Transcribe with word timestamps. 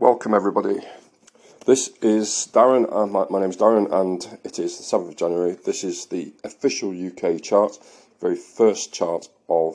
welcome 0.00 0.32
everybody. 0.32 0.80
This 1.66 1.88
is 2.00 2.48
Darren, 2.54 2.90
and 2.90 3.12
my, 3.12 3.26
my 3.28 3.38
name 3.38 3.50
is 3.50 3.58
Darren, 3.58 3.92
and 3.92 4.38
it 4.44 4.58
is 4.58 4.78
the 4.78 4.82
7th 4.82 5.10
of 5.10 5.16
January. 5.16 5.58
This 5.62 5.84
is 5.84 6.06
the 6.06 6.32
official 6.42 6.88
UK 6.90 7.42
chart, 7.42 7.78
very 8.18 8.34
first 8.34 8.94
chart 8.94 9.28
of 9.50 9.74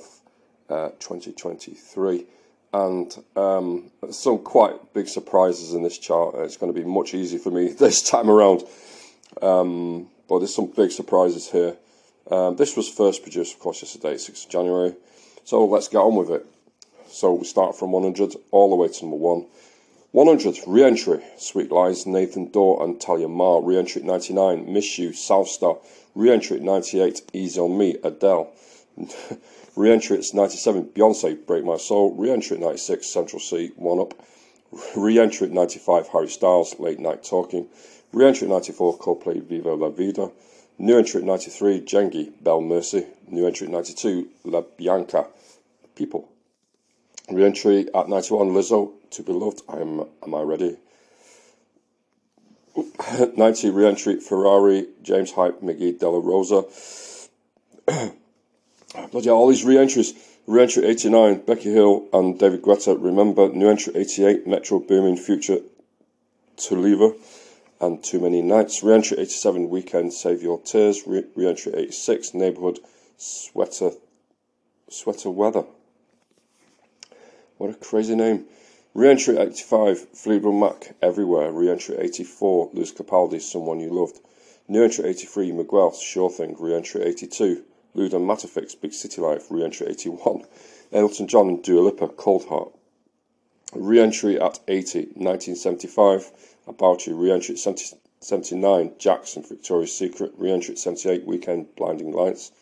uh, 0.68 0.90
2023, 0.98 2.26
and 2.74 3.24
um, 3.36 3.92
some 4.10 4.40
quite 4.40 4.96
big 4.96 5.08
surprises 5.08 5.76
in 5.76 5.84
this 5.84 6.00
chart. 6.00 6.34
It's 6.40 6.58
going 6.58 6.74
to 6.74 6.80
be 6.80 6.88
much 6.88 7.14
easier 7.14 7.38
for 7.38 7.52
me 7.52 7.68
this 7.80 8.02
time 8.02 8.28
around, 8.28 8.64
um, 9.44 10.08
but 10.28 10.40
there's 10.40 10.56
some 10.56 10.74
big 10.76 10.90
surprises 10.90 11.52
here. 11.52 11.78
Um, 12.32 12.56
this 12.56 12.76
was 12.76 12.90
first 12.90 13.22
produced, 13.22 13.54
of 13.54 13.60
course, 13.60 13.84
yesterday, 13.84 14.16
6th 14.16 14.46
of 14.46 14.50
January, 14.50 14.96
so 15.44 15.64
let's 15.66 15.88
get 15.88 16.00
on 16.00 16.16
with 16.16 16.32
it. 16.32 16.48
So 17.10 17.36
we 17.36 17.46
start 17.46 17.78
from 17.78 17.92
100 17.92 18.34
all 18.50 18.72
the 18.72 18.76
way 18.76 18.88
to 18.88 19.06
number 19.06 19.18
1. 19.18 19.46
100, 20.16 20.60
re-entry, 20.66 21.22
Sweet 21.36 21.70
Lies, 21.74 22.06
Nathan 22.06 22.50
Dawe 22.50 22.82
and 22.82 23.02
Talia 23.02 23.28
Mar, 23.28 23.62
re-entry 23.62 24.02
at 24.02 24.08
99, 24.08 24.72
Miss 24.72 24.98
You, 24.98 25.10
Southstar, 25.10 25.78
re-entry 26.16 26.56
at 26.56 26.64
98, 26.64 27.22
Easy 27.34 27.60
On 27.60 27.78
Me, 27.78 27.98
Adele, 28.02 28.50
re-entry 29.76 30.18
at 30.18 30.34
97, 30.34 30.86
Beyonce, 30.96 31.46
Break 31.46 31.66
My 31.66 31.76
Soul, 31.76 32.16
re-entry 32.16 32.56
at 32.56 32.64
96, 32.64 33.06
Central 33.06 33.42
Cee, 33.42 33.74
One 33.76 34.00
Up, 34.00 34.14
re-entry 34.96 35.48
at 35.48 35.54
95, 35.54 36.08
Harry 36.08 36.30
Styles, 36.30 36.80
Late 36.80 37.02
Night 37.02 37.22
Talking, 37.22 37.68
re-entry 38.14 38.48
at 38.48 38.52
94, 38.52 38.98
Coldplay, 39.00 39.44
Viva 39.44 39.74
La 39.74 39.90
Vida, 39.90 40.32
new 40.78 40.98
entry 40.98 41.20
at 41.20 41.28
93, 41.28 41.82
Jengi, 41.82 42.32
Bell 42.42 42.62
Mercy, 42.62 43.06
new 43.28 43.46
entry 43.46 43.68
at 43.68 43.74
92, 43.74 44.30
Libianca, 44.46 45.28
People, 45.94 46.30
re-entry 47.30 47.90
at 47.94 48.08
91, 48.08 48.52
Lizzo, 48.52 48.94
to 49.16 49.24
be 49.24 49.32
loved. 49.32 49.62
I'm, 49.70 50.02
am 50.24 50.36
I 50.36 50.42
ready? 50.42 50.78
90 53.38 53.70
re-entry 53.70 54.20
Ferrari, 54.20 54.88
James 55.02 55.32
Hype, 55.32 55.62
Miggy 55.62 55.98
Dela 55.98 56.20
Rosa. 56.20 56.66
Bloody 59.12 59.30
all 59.30 59.48
these 59.48 59.64
re-entries. 59.64 60.14
Re-entry 60.48 60.86
89, 60.86 61.46
Becky 61.46 61.72
Hill 61.72 62.08
and 62.14 62.38
David 62.38 62.62
Guetta. 62.62 63.02
Remember, 63.02 63.50
new 63.50 63.70
entry 63.70 63.94
88, 63.96 64.46
Metro 64.46 64.80
Boomin 64.80 65.18
Future 65.18 65.60
Lever 66.70 67.14
and 67.82 68.04
Too 68.04 68.20
Many 68.20 68.42
Nights. 68.42 68.84
Re-entry 68.84 69.18
87, 69.20 69.70
Weeknd 69.70 70.12
Save 70.12 70.44
Your 70.44 70.60
Tears. 70.60 71.04
Re-entry 71.08 71.74
86, 71.74 72.34
Neighbourhood 72.34 72.80
Sweater 73.18 73.92
Sweater 74.90 75.32
Weather. 75.32 75.64
What 77.58 77.72
a 77.72 77.74
crazy 77.74 78.16
name. 78.16 78.46
Re-entry 78.96 79.36
85, 79.38 80.08
Fleetwood 80.14 80.56
Mac, 80.56 80.96
Everywhere. 81.02 81.52
Re-entry 81.52 81.98
84, 81.98 82.70
Lewis 82.72 82.94
Capaldi, 82.94 83.42
Someone 83.42 83.82
You 83.82 83.90
Loved. 83.90 84.22
New 84.70 84.86
entry 84.86 85.10
83, 85.10 85.52
Miguel, 85.52 85.92
Sure 85.92 86.30
Thing. 86.30 86.56
Re-entry 86.58 87.02
82, 87.02 87.62
Luda 87.94 88.12
Mattafix, 88.12 88.80
Big 88.80 88.94
City 88.94 89.20
Life. 89.20 89.48
Re-entry 89.52 89.88
81, 89.88 90.46
Elton 90.94 91.28
John 91.28 91.50
and 91.50 91.62
Dua 91.62 91.82
Lipa, 91.82 92.08
Cold 92.08 92.46
Heart. 92.46 92.72
Re-entry 93.74 94.40
at 94.40 94.62
80, 94.66 95.00
1975, 95.16 96.32
About 96.66 97.06
You. 97.06 97.18
Re-entry 97.18 97.56
at 97.56 97.60
70, 97.60 97.98
79, 98.22 98.94
Jackson, 98.98 99.44
Victoria's 99.44 99.94
Secret. 99.94 100.32
Re-entry 100.38 100.72
at 100.72 100.80
78, 100.80 101.28
Weeknd, 101.28 101.68
Blinding 101.76 102.14
Lights. 102.14 102.54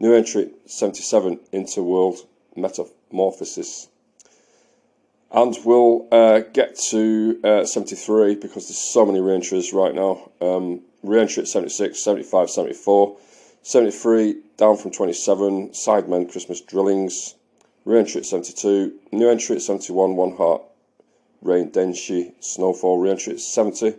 New 0.00 0.14
entry 0.14 0.52
77, 0.64 1.38
Interworld, 1.52 2.24
Metamorphosis. 2.56 3.88
And 5.30 5.56
we'll 5.64 6.06
uh, 6.12 6.40
get 6.52 6.78
to 6.90 7.40
uh, 7.42 7.64
73 7.64 8.36
because 8.36 8.68
there's 8.68 8.78
so 8.78 9.04
many 9.04 9.20
re-entries 9.20 9.72
right 9.72 9.94
now. 9.94 10.30
Um, 10.40 10.82
re-entry 11.02 11.42
at 11.42 11.48
76, 11.48 11.98
75, 11.98 12.50
74. 12.50 13.16
73, 13.62 14.36
down 14.56 14.76
from 14.76 14.92
27, 14.92 15.70
Sidemen, 15.70 16.30
Christmas 16.30 16.60
Drillings. 16.60 17.34
Re-entry 17.84 18.20
at 18.20 18.26
72, 18.26 18.94
new 19.12 19.28
entry 19.28 19.56
at 19.56 19.62
71, 19.62 20.16
One 20.16 20.36
Heart, 20.36 20.62
Rain 21.42 21.70
Denshi, 21.70 22.32
Snowfall. 22.40 22.98
Re-entry 22.98 23.34
at 23.34 23.40
70, 23.40 23.94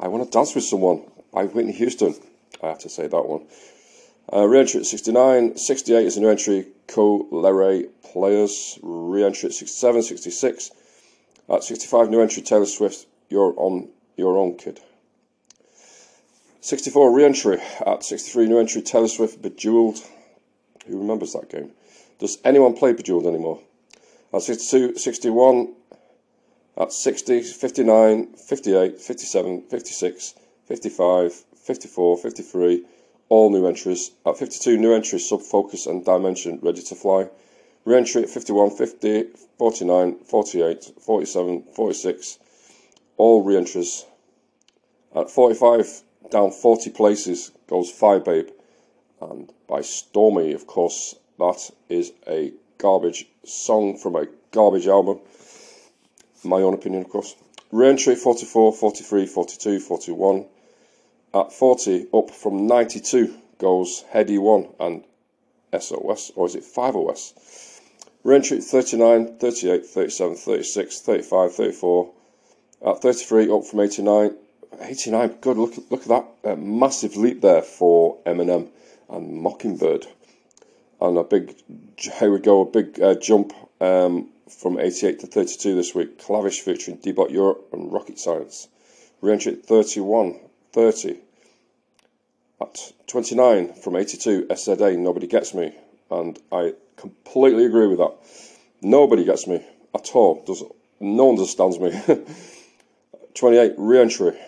I 0.00 0.08
Want 0.08 0.24
to 0.24 0.30
Dance 0.30 0.54
With 0.54 0.64
Someone 0.64 1.02
by 1.32 1.44
Whitney 1.44 1.72
Houston. 1.72 2.14
I 2.62 2.68
have 2.68 2.78
to 2.80 2.88
say 2.88 3.06
that 3.06 3.26
one. 3.26 3.46
Uh, 4.30 4.46
re-entry 4.46 4.80
at 4.80 4.86
69, 4.86 5.56
68 5.56 6.06
is 6.06 6.16
a 6.16 6.20
new 6.20 6.28
entry, 6.28 6.66
Coi 6.86 7.22
Leray 7.32 7.88
Players. 8.02 8.78
Re-entry 8.82 9.48
at 9.48 9.54
67, 9.54 10.02
66. 10.02 10.70
At 11.48 11.64
65, 11.64 12.10
new 12.10 12.20
entry, 12.20 12.42
Taylor 12.42 12.66
Swift, 12.66 13.06
You're 13.28 13.54
on 13.56 13.88
Your 14.16 14.36
Own 14.36 14.56
Kid. 14.56 14.80
64, 16.60 17.12
re-entry. 17.12 17.60
At 17.84 18.04
63, 18.04 18.46
new 18.46 18.58
entry, 18.58 18.82
Taylor 18.82 19.08
Swift, 19.08 19.42
Bejeweled. 19.42 19.98
Who 20.86 20.98
remembers 20.98 21.32
that 21.32 21.50
game? 21.50 21.72
Does 22.18 22.38
anyone 22.44 22.74
play 22.74 22.92
Bejeweled 22.92 23.26
anymore? 23.26 23.60
At 24.32 24.42
62, 24.42 24.96
61, 24.96 25.74
at 26.78 26.92
60, 26.92 27.42
59, 27.42 28.26
58, 28.34 29.00
57, 29.00 29.62
56, 29.62 30.34
55, 30.66 31.32
54, 31.32 32.16
53, 32.18 32.84
all 33.32 33.48
new 33.48 33.66
entries. 33.66 34.10
At 34.26 34.36
52, 34.36 34.76
new 34.76 34.92
entries, 34.92 35.26
sub-focus 35.26 35.86
and 35.86 36.04
Dimension, 36.04 36.58
ready 36.60 36.82
to 36.82 36.94
fly. 36.94 37.30
Re-entry 37.86 38.24
at 38.24 38.28
51, 38.28 38.76
50, 38.76 39.24
49, 39.56 40.18
48, 40.18 40.92
47, 41.00 41.62
46, 41.74 42.38
all 43.16 43.42
re-entries. 43.42 44.04
At 45.16 45.30
45, 45.30 46.02
down 46.30 46.50
40 46.50 46.90
places, 46.90 47.52
goes 47.68 47.90
Fire 47.90 48.20
Babe. 48.20 48.50
And 49.22 49.50
by 49.66 49.80
Stormzy, 49.80 50.54
of 50.54 50.66
course, 50.66 51.14
that 51.38 51.70
is 51.88 52.12
a 52.28 52.52
garbage 52.76 53.26
song 53.46 53.96
from 53.96 54.14
a 54.16 54.26
garbage 54.50 54.88
album. 54.88 55.20
My 56.44 56.60
own 56.60 56.74
opinion, 56.74 57.02
of 57.04 57.08
course. 57.08 57.34
Re-entry 57.70 58.14
44, 58.14 58.74
43, 58.74 59.24
42, 59.24 59.80
41. 59.80 60.44
At 61.34 61.50
40, 61.50 62.08
up 62.12 62.30
from 62.30 62.66
92, 62.66 63.34
goes 63.56 64.04
Headie 64.12 64.38
1 64.38 64.68
and 64.78 65.04
SOS, 65.72 66.30
or 66.36 66.46
is 66.46 66.54
it 66.54 66.62
5OS? 66.62 67.80
Re-entry 68.22 68.60
39, 68.60 69.38
38, 69.38 69.86
37, 69.86 70.36
36, 70.36 71.00
35, 71.00 71.54
34. 71.54 72.10
At 72.84 73.00
33, 73.00 73.50
up 73.50 73.64
from 73.64 73.80
89. 73.80 74.36
89, 74.78 75.28
good, 75.40 75.56
look, 75.56 75.74
look 75.90 76.02
at 76.02 76.08
that. 76.08 76.26
A 76.44 76.56
massive 76.56 77.16
leap 77.16 77.40
there 77.40 77.62
for 77.62 78.18
Eminem 78.26 78.68
and 79.08 79.32
Mockingbird. 79.32 80.06
And 81.00 81.16
a 81.16 81.24
big, 81.24 81.56
here 81.96 82.30
we 82.30 82.40
go, 82.40 82.60
a 82.60 82.66
big 82.66 83.00
uh, 83.00 83.14
jump 83.14 83.54
um, 83.80 84.28
from 84.50 84.78
88 84.78 85.20
to 85.20 85.26
32 85.26 85.74
this 85.76 85.94
week. 85.94 86.18
Clavish 86.18 86.60
featuring 86.60 86.98
D 86.98 87.12
Block 87.12 87.30
Europe 87.30 87.68
and 87.72 87.90
Rocket 87.90 88.18
Science. 88.18 88.68
Re-entry 89.22 89.54
at 89.54 89.64
31, 89.64 90.38
30. 90.72 91.18
At 92.60 92.92
29 93.06 93.74
from 93.74 93.96
82, 93.96 94.46
SZA, 94.46 94.98
Nobody 94.98 95.26
Gets 95.26 95.54
Me. 95.54 95.74
And 96.10 96.38
I 96.50 96.74
completely 96.96 97.66
agree 97.66 97.86
with 97.86 97.98
that. 97.98 98.14
Nobody 98.80 99.24
gets 99.24 99.46
me 99.46 99.64
at 99.94 100.10
all. 100.14 100.42
Does 100.44 100.62
No 101.00 101.26
one 101.26 101.36
understands 101.36 101.78
me. 101.78 101.90
28, 103.34 103.74
re-entry. 103.76 104.38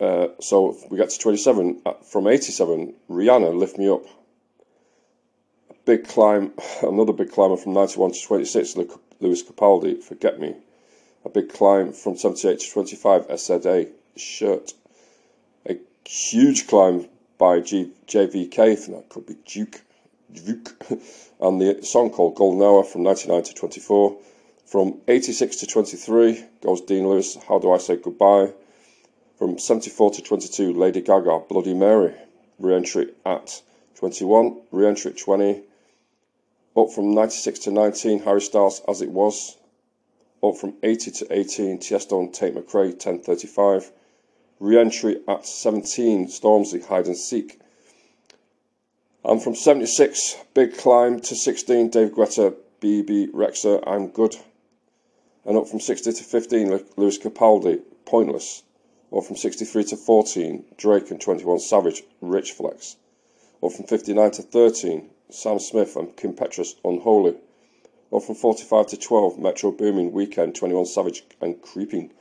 Uh, 0.00 0.28
so 0.40 0.76
we 0.90 0.96
get 0.96 1.10
to 1.10 1.18
27. 1.18 1.82
Uh, 1.84 1.92
from 2.02 2.26
87, 2.26 2.94
Rihanna, 3.10 3.56
Lift 3.56 3.78
Me 3.78 3.88
Up. 3.88 4.04
A 5.70 5.74
big 5.84 6.08
climb, 6.08 6.52
another 6.82 7.12
big 7.12 7.30
climber 7.30 7.56
from 7.56 7.72
91 7.72 8.12
to 8.12 8.22
26, 8.22 8.76
Lewis 9.20 9.42
Capaldi, 9.42 10.02
Forget 10.02 10.40
Me. 10.40 10.54
A 11.24 11.28
big 11.28 11.52
climb 11.52 11.92
from 11.92 12.16
78 12.16 12.60
to 12.60 12.70
25, 12.70 13.28
SZA, 13.28 13.88
Shirt. 14.16 14.72
Huge 16.12 16.66
climb 16.66 17.08
by 17.38 17.60
G- 17.60 17.92
JVK, 18.08 18.86
that 18.86 19.08
could 19.08 19.26
be 19.26 19.36
Duke, 19.46 19.80
Duke, 20.32 20.74
and 21.40 21.60
the 21.60 21.84
song 21.84 22.10
called 22.10 22.34
Golden 22.34 22.60
Hour 22.60 22.82
from 22.82 23.04
99 23.04 23.44
to 23.44 23.54
24. 23.54 24.16
From 24.66 25.00
86 25.06 25.54
to 25.54 25.68
23 25.68 26.44
goes 26.62 26.80
Dean 26.80 27.06
Lewis, 27.06 27.36
How 27.46 27.60
Do 27.60 27.70
I 27.70 27.78
Say 27.78 27.94
Goodbye. 27.94 28.52
From 29.38 29.56
74 29.56 30.10
to 30.14 30.22
22, 30.22 30.72
Lady 30.72 31.00
Gaga, 31.00 31.44
Bloody 31.48 31.74
Mary. 31.74 32.12
Re 32.58 32.74
entry 32.74 33.14
at 33.24 33.62
21, 33.94 34.62
re 34.72 34.88
entry 34.88 35.12
at 35.12 35.16
20. 35.16 35.62
Up 36.76 36.90
from 36.90 37.14
96 37.14 37.60
to 37.60 37.70
19, 37.70 38.18
Harry 38.24 38.40
Styles, 38.40 38.82
As 38.88 39.00
It 39.00 39.12
Was. 39.12 39.58
Up 40.42 40.56
from 40.56 40.74
80 40.82 41.12
to 41.12 41.38
18, 41.38 41.78
Tiesto 41.78 42.18
and 42.18 42.34
Tate 42.34 42.56
McRae, 42.56 42.94
1035. 42.94 43.92
Re 44.60 44.78
entry 44.78 45.22
at 45.26 45.46
17, 45.46 46.26
Stormzy, 46.26 46.84
Hide 46.84 47.06
and 47.06 47.16
Seek. 47.16 47.58
And 49.24 49.42
from 49.42 49.54
76, 49.54 50.36
big 50.52 50.76
climb 50.76 51.20
to 51.20 51.34
16, 51.34 51.88
Dave 51.88 52.12
Guetta, 52.12 52.54
Bebe 52.78 53.28
Rexha, 53.28 53.82
I'm 53.86 54.08
Good. 54.08 54.36
And 55.46 55.56
up 55.56 55.66
from 55.66 55.80
60 55.80 56.12
to 56.12 56.22
15, 56.22 56.84
Lewis 56.98 57.18
Capaldi, 57.18 57.80
Pointless. 58.04 58.62
Or 59.10 59.22
from 59.22 59.36
63 59.36 59.84
to 59.84 59.96
14, 59.96 60.64
Drake 60.76 61.10
and 61.10 61.20
21 61.20 61.58
Savage, 61.58 62.02
Rich 62.20 62.52
Flex. 62.52 62.96
Or 63.62 63.70
from 63.70 63.86
59 63.86 64.30
to 64.32 64.42
13, 64.42 65.08
Sam 65.30 65.58
Smith 65.58 65.96
and 65.96 66.14
Kim 66.16 66.34
Petras, 66.34 66.74
Unholy. 66.84 67.34
Or 68.10 68.20
from 68.20 68.34
45 68.34 68.88
to 68.88 68.96
12, 68.98 69.38
Metro 69.38 69.70
Boomin, 69.70 70.12
Weeknd, 70.12 70.54
21 70.54 70.84
Savage 70.84 71.24
and 71.40 71.62
Creeping. 71.62 72.12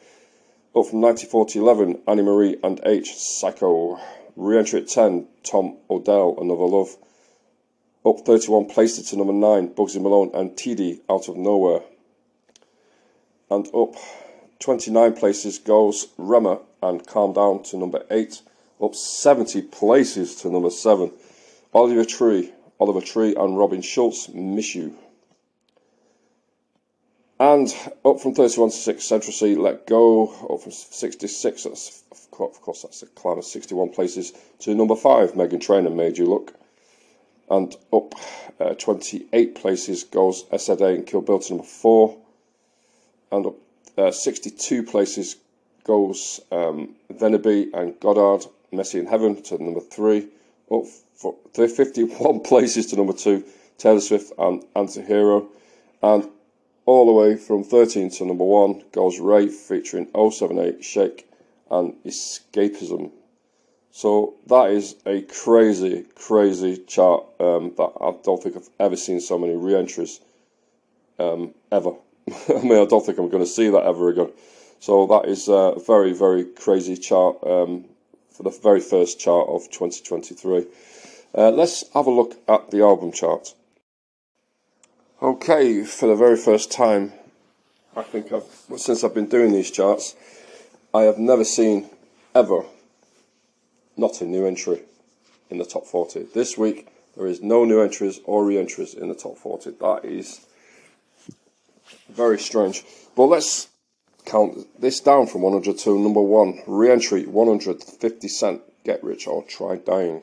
Up 0.76 0.86
from 0.86 1.02
94 1.02 1.48
to 1.48 1.60
11, 1.60 2.02
Anne-Marie 2.08 2.58
and 2.64 2.80
Aitch, 2.86 3.16
Psycho. 3.16 4.00
Re-entry 4.36 4.82
at 4.82 4.88
10, 4.88 5.28
Tom 5.44 5.78
Odell, 5.90 6.38
Another 6.40 6.66
Love. 6.66 6.96
Up 8.06 8.20
31 8.20 8.68
places 8.68 9.10
to 9.10 9.18
number 9.18 9.34
9, 9.34 9.70
Bugzy 9.70 10.00
Malone 10.00 10.30
and 10.34 10.52
TD, 10.52 11.02
Out 11.10 11.28
of 11.28 11.38
Nowhere. 11.38 11.82
And 13.50 13.68
up 13.74 13.96
29 14.60 15.14
places 15.14 15.58
goes 15.58 16.08
Rema 16.18 16.60
and 16.84 17.06
Calm 17.06 17.34
Down 17.34 17.64
to 17.64 17.78
number 17.78 18.06
8. 18.12 18.42
Up 18.82 18.94
70 18.94 19.64
places 19.64 20.36
to 20.36 20.50
number 20.50 20.70
7, 20.70 21.12
Oliver 21.74 22.06
Tree, 22.06 22.54
Oliver 22.80 23.02
Tree 23.02 23.36
and 23.36 23.58
Robin 23.58 23.82
Schulz, 23.82 24.30
Miss 24.30 24.76
You. 24.76 24.96
And 27.40 27.74
up 28.04 28.20
from 28.20 28.36
31 28.36 28.70
to 28.72 28.76
6, 28.76 29.04
Central 29.04 29.32
Cee, 29.32 29.56
Let 29.56 29.88
Go. 29.88 30.28
Up 30.54 30.62
from 30.62 30.74
66, 30.74 31.64
that's, 31.64 32.04
of 32.12 32.32
course, 32.32 32.82
that's 32.82 33.02
a 33.02 33.06
climb 33.08 33.38
of 33.38 33.46
61 33.46 33.90
places, 33.92 34.34
to 34.60 34.76
number 34.76 34.96
5, 34.96 35.34
Meghan 35.34 35.62
Trainor, 35.62 35.90
Made 35.90 36.18
You 36.18 36.26
Look. 36.26 36.54
And 37.50 37.74
up 37.94 38.14
uh, 38.60 38.74
28 38.74 39.56
places 39.56 40.04
goes 40.04 40.44
SZA 40.52 40.96
and 40.96 41.08
Kill 41.08 41.22
Bill 41.22 41.40
to 41.40 41.54
number 41.54 41.64
4. 41.64 42.18
And 43.32 43.46
up 43.46 43.56
uh, 43.98 44.12
62 44.12 44.84
places 44.84 45.38
goes 45.86 46.42
um, 46.52 46.96
venbee 47.12 47.74
and 47.74 47.98
Goddard, 48.02 48.46
Messy 48.72 49.00
in 49.00 49.06
Heaven 49.06 49.42
to 49.44 49.64
number 49.64 49.80
3. 49.80 50.28
Up 50.72 50.86
for 51.16 51.36
51 51.54 52.40
places 52.44 52.88
to 52.88 52.98
number 52.98 53.14
2, 53.14 53.46
Taylor 53.78 54.02
Swift 54.02 54.34
and 54.38 54.64
Anti-Hero. 54.76 55.48
And 56.04 56.30
all 56.90 57.06
the 57.06 57.12
way 57.12 57.36
from 57.36 57.64
13 57.64 58.10
to 58.10 58.26
number 58.26 58.44
1 58.44 58.86
goes 58.92 59.20
RAYE 59.20 59.48
featuring 59.48 60.08
078 60.08 60.84
Shake 60.84 61.30
and 61.70 61.94
Escapism. 62.04 63.12
So 63.92 64.34
that 64.48 64.72
is 64.72 64.96
a 65.06 65.22
crazy, 65.22 66.08
crazy 66.16 66.78
chart 66.78 67.26
um, 67.40 67.74
that 67.78 67.92
I 68.02 68.16
don't 68.24 68.42
think 68.42 68.58
I've 68.58 68.72
ever 68.80 68.96
seen 68.96 69.20
so 69.20 69.38
many 69.38 69.56
re-entries 69.56 70.20
um, 71.20 71.54
ever. 71.72 71.92
I 72.50 72.54
mean, 72.64 72.82
I 72.82 72.86
don't 72.86 73.06
think 73.06 73.20
I'm 73.20 73.30
going 73.30 73.44
to 73.44 73.56
see 73.58 73.70
that 73.70 73.84
ever 73.84 74.10
again. 74.10 74.32
So 74.80 75.06
that 75.06 75.30
is 75.30 75.48
a 75.48 75.76
very, 75.86 76.14
very 76.14 76.44
crazy 76.44 76.98
chart 76.98 77.38
um, 77.46 77.86
for 78.32 78.42
the 78.42 78.50
very 78.64 78.82
first 78.82 79.20
chart 79.20 79.48
of 79.48 79.70
2023. 79.70 80.66
Uh, 81.38 81.52
let's 81.52 81.84
have 81.94 82.08
a 82.08 82.12
look 82.12 82.36
at 82.48 82.72
the 82.72 82.82
album 82.82 83.12
chart. 83.12 83.54
Okay, 85.22 85.84
for 85.84 86.08
the 86.08 86.16
very 86.16 86.38
first 86.38 86.72
time, 86.72 87.12
I 87.94 88.04
think 88.04 88.32
I've, 88.32 88.46
since 88.78 89.04
I've 89.04 89.14
been 89.14 89.28
doing 89.28 89.52
these 89.52 89.70
charts, 89.70 90.16
I 90.94 91.02
have 91.02 91.18
never 91.18 91.44
seen 91.44 91.90
ever 92.34 92.64
not 93.98 94.22
a 94.22 94.26
new 94.26 94.46
entry 94.46 94.82
in 95.50 95.58
the 95.58 95.66
top 95.66 95.86
40. 95.86 96.28
This 96.34 96.58
week, 96.58 96.88
there 97.18 97.28
is 97.28 97.42
no 97.42 97.66
new 97.66 97.82
entries 97.82 98.22
or 98.24 98.46
re 98.46 98.58
entries 98.58 98.94
in 98.94 99.10
the 99.10 99.14
top 99.14 99.38
40. 99.38 99.72
That 99.72 100.06
is 100.06 100.46
very 102.08 102.40
strange. 102.40 102.86
But 103.14 103.26
let's 103.26 103.68
count 104.24 104.70
this 104.80 105.02
down 105.02 105.28
from 105.28 105.42
100 105.42 105.78
to 105.80 106.00
number 106.00 106.22
one. 106.22 106.62
Re 106.66 106.92
entry 106.92 107.26
150 107.26 108.28
Cent, 108.30 108.62
Get 108.86 109.04
Rich 109.04 109.28
or 109.28 109.44
Try 109.44 109.76
Dying. 109.76 110.22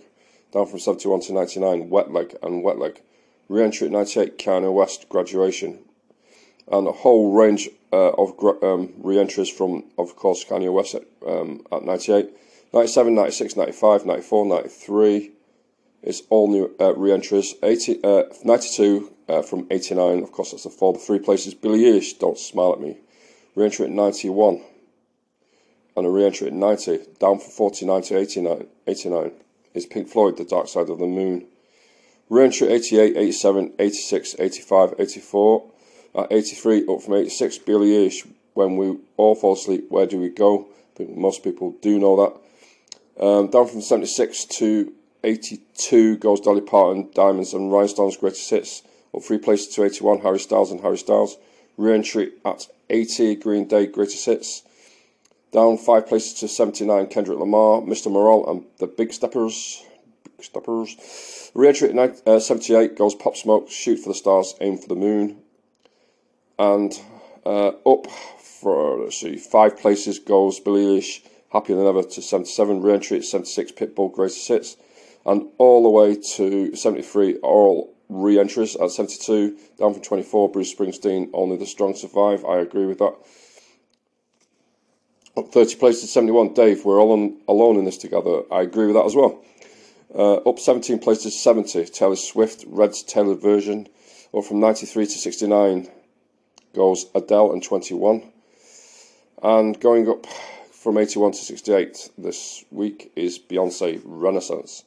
Down 0.54 0.66
from 0.66 0.78
71 0.78 1.20
to 1.20 1.34
99, 1.34 1.90
Wet 1.90 2.10
Leg 2.10 2.34
and 2.42 2.62
Wet 2.62 2.78
Leg. 2.78 3.02
Re-entry 3.48 3.86
at 3.86 3.92
98, 3.92 4.38
Kanye 4.38 4.72
West, 4.72 5.08
Graduation. 5.08 5.78
And 6.70 6.88
a 6.88 6.92
whole 6.92 7.32
range 7.32 7.68
uh, 7.92 8.10
of 8.10 8.34
um, 8.62 8.92
re-entries 8.98 9.48
from, 9.48 9.84
of 9.98 10.16
course, 10.16 10.44
Kanye 10.44 10.72
West 10.72 10.96
at, 10.96 11.02
um, 11.26 11.64
at 11.70 11.84
98. 11.84 12.30
97, 12.72 13.14
96, 13.14 13.56
95, 13.56 14.06
94, 14.06 14.46
93 14.46 15.32
It's 16.02 16.22
all 16.28 16.48
new 16.48 16.74
uh, 16.80 16.94
re-entries. 16.94 17.54
80, 17.62 18.04
uh, 18.04 18.22
92 18.44 19.12
uh, 19.28 19.42
from 19.42 19.66
89, 19.70 20.22
of 20.22 20.32
course, 20.32 20.50
that's 20.50 20.64
the 20.64 20.70
fall 20.70 20.94
of 20.94 21.02
three 21.02 21.18
places. 21.18 21.54
Billie 21.54 21.84
Eilish, 21.84 22.18
Don't 22.18 22.38
Smile 22.38 22.74
at 22.74 22.80
Me. 22.80 22.98
Re-entry 23.54 23.86
at 23.86 23.92
91. 23.92 24.62
And 25.96 26.06
a 26.06 26.10
re-entry 26.10 26.48
at 26.48 26.52
90, 26.52 26.98
down 27.18 27.38
from 27.38 27.50
49 27.50 28.02
to 28.02 28.18
89, 28.18 28.66
89 28.86 29.32
is 29.74 29.86
Pink 29.86 30.08
Floyd, 30.08 30.36
The 30.36 30.44
Dark 30.44 30.68
Side 30.68 30.90
of 30.90 30.98
the 30.98 31.06
Moon. 31.06 31.46
Range 32.28 32.62
88, 32.62 33.16
87, 33.16 33.72
86, 33.78 34.36
85, 34.38 34.94
84. 34.98 35.70
At 36.16 36.32
83, 36.32 36.86
up 36.88 37.02
from 37.02 37.14
86, 37.14 37.58
Billie 37.58 37.90
Eilish, 37.90 38.26
When 38.54 38.76
We 38.76 38.98
All 39.16 39.34
Fall 39.34 39.52
Asleep, 39.52 39.86
Where 39.90 40.06
Do 40.06 40.18
We 40.18 40.30
Go? 40.30 40.62
I 40.62 40.96
think 40.96 41.16
most 41.16 41.44
people 41.44 41.76
do 41.82 41.98
know 41.98 42.16
that. 42.16 43.24
Um, 43.24 43.48
down 43.48 43.68
from 43.68 43.80
76 43.80 44.44
to 44.46 44.92
82 45.22 46.16
goes 46.16 46.40
Dolly 46.40 46.62
Parton, 46.62 47.10
Diamonds 47.14 47.52
and 47.54 47.70
Rhinestones 47.70 48.16
Greatest 48.16 48.50
Hits. 48.50 48.82
Up 49.14 49.22
three 49.22 49.38
places 49.38 49.74
to 49.74 49.84
81, 49.84 50.20
Harry 50.20 50.40
Styles 50.40 50.72
and 50.72 50.80
Harry 50.80 50.98
Styles. 50.98 51.36
Re-entry 51.76 52.32
at 52.44 52.66
80, 52.90 53.36
Green 53.36 53.66
Day 53.66 53.86
Greatest 53.86 54.24
Hits. 54.24 54.62
Down 55.52 55.78
five 55.78 56.06
places 56.06 56.34
to 56.40 56.48
79, 56.48 57.06
Kendrick 57.06 57.38
Lamar, 57.38 57.80
Mr. 57.82 58.10
Morale 58.10 58.50
and 58.50 58.64
the 58.78 58.86
Big 58.86 59.12
Steppers. 59.12 59.84
Re-entry 61.54 61.98
at 61.98 62.28
uh, 62.28 62.40
78 62.40 62.96
goes 62.96 63.14
Pop 63.14 63.36
Smoke, 63.36 63.70
Shoot 63.70 63.98
for 63.98 64.10
the 64.10 64.14
Stars, 64.14 64.54
Aim 64.60 64.76
for 64.78 64.88
the 64.88 64.94
Moon. 64.94 65.38
And 66.58 66.92
uh, 67.44 67.68
up 67.86 68.06
for, 68.10 69.04
let's 69.04 69.20
see, 69.20 69.36
five 69.36 69.78
places 69.78 70.18
goes 70.18 70.60
Billie 70.60 71.04
Happier 71.52 71.76
Than 71.76 71.86
Ever 71.86 72.02
to 72.02 72.22
77. 72.22 72.82
Re-entry 72.82 73.18
at 73.18 73.24
76, 73.24 73.72
Pitbull, 73.72 74.12
Greatest 74.12 74.46
Hits. 74.48 74.76
And 75.24 75.48
all 75.58 75.82
the 75.82 75.90
way 75.90 76.14
to 76.36 76.76
73, 76.76 77.36
all 77.38 77.94
re-entries 78.08 78.76
at 78.76 78.90
72. 78.90 79.56
Down 79.78 79.94
from 79.94 80.02
24, 80.02 80.50
Bruce 80.52 80.74
Springsteen, 80.74 81.30
Only 81.32 81.56
the 81.56 81.66
Strong 81.66 81.96
Survive. 81.96 82.44
I 82.44 82.58
agree 82.58 82.86
with 82.86 82.98
that. 82.98 83.14
Up 85.36 85.52
30 85.52 85.76
places 85.76 86.02
to 86.02 86.06
71, 86.08 86.54
Dave, 86.54 86.84
we're 86.84 87.00
all 87.00 87.12
on, 87.12 87.38
alone 87.46 87.76
in 87.76 87.84
this 87.84 87.98
together. 87.98 88.42
I 88.50 88.62
agree 88.62 88.86
with 88.86 88.94
that 88.94 89.04
as 89.04 89.14
well. 89.14 89.42
Uh, 90.14 90.36
up 90.36 90.58
17 90.58 90.98
places 90.98 91.38
70, 91.38 91.86
Taylor 91.86 92.16
Swift, 92.16 92.64
Red's 92.68 93.02
tailored 93.02 93.40
version. 93.40 93.88
Up 94.36 94.44
from 94.44 94.60
93 94.60 95.06
to 95.06 95.12
69 95.12 95.88
goes 96.74 97.06
Adele 97.14 97.52
and 97.52 97.62
21. 97.62 98.22
And 99.42 99.78
going 99.80 100.08
up 100.08 100.26
from 100.70 100.98
81 100.98 101.32
to 101.32 101.38
68 101.38 102.10
this 102.16 102.64
week 102.70 103.12
is 103.16 103.38
Beyonce 103.38 104.00
Renaissance. 104.04 104.84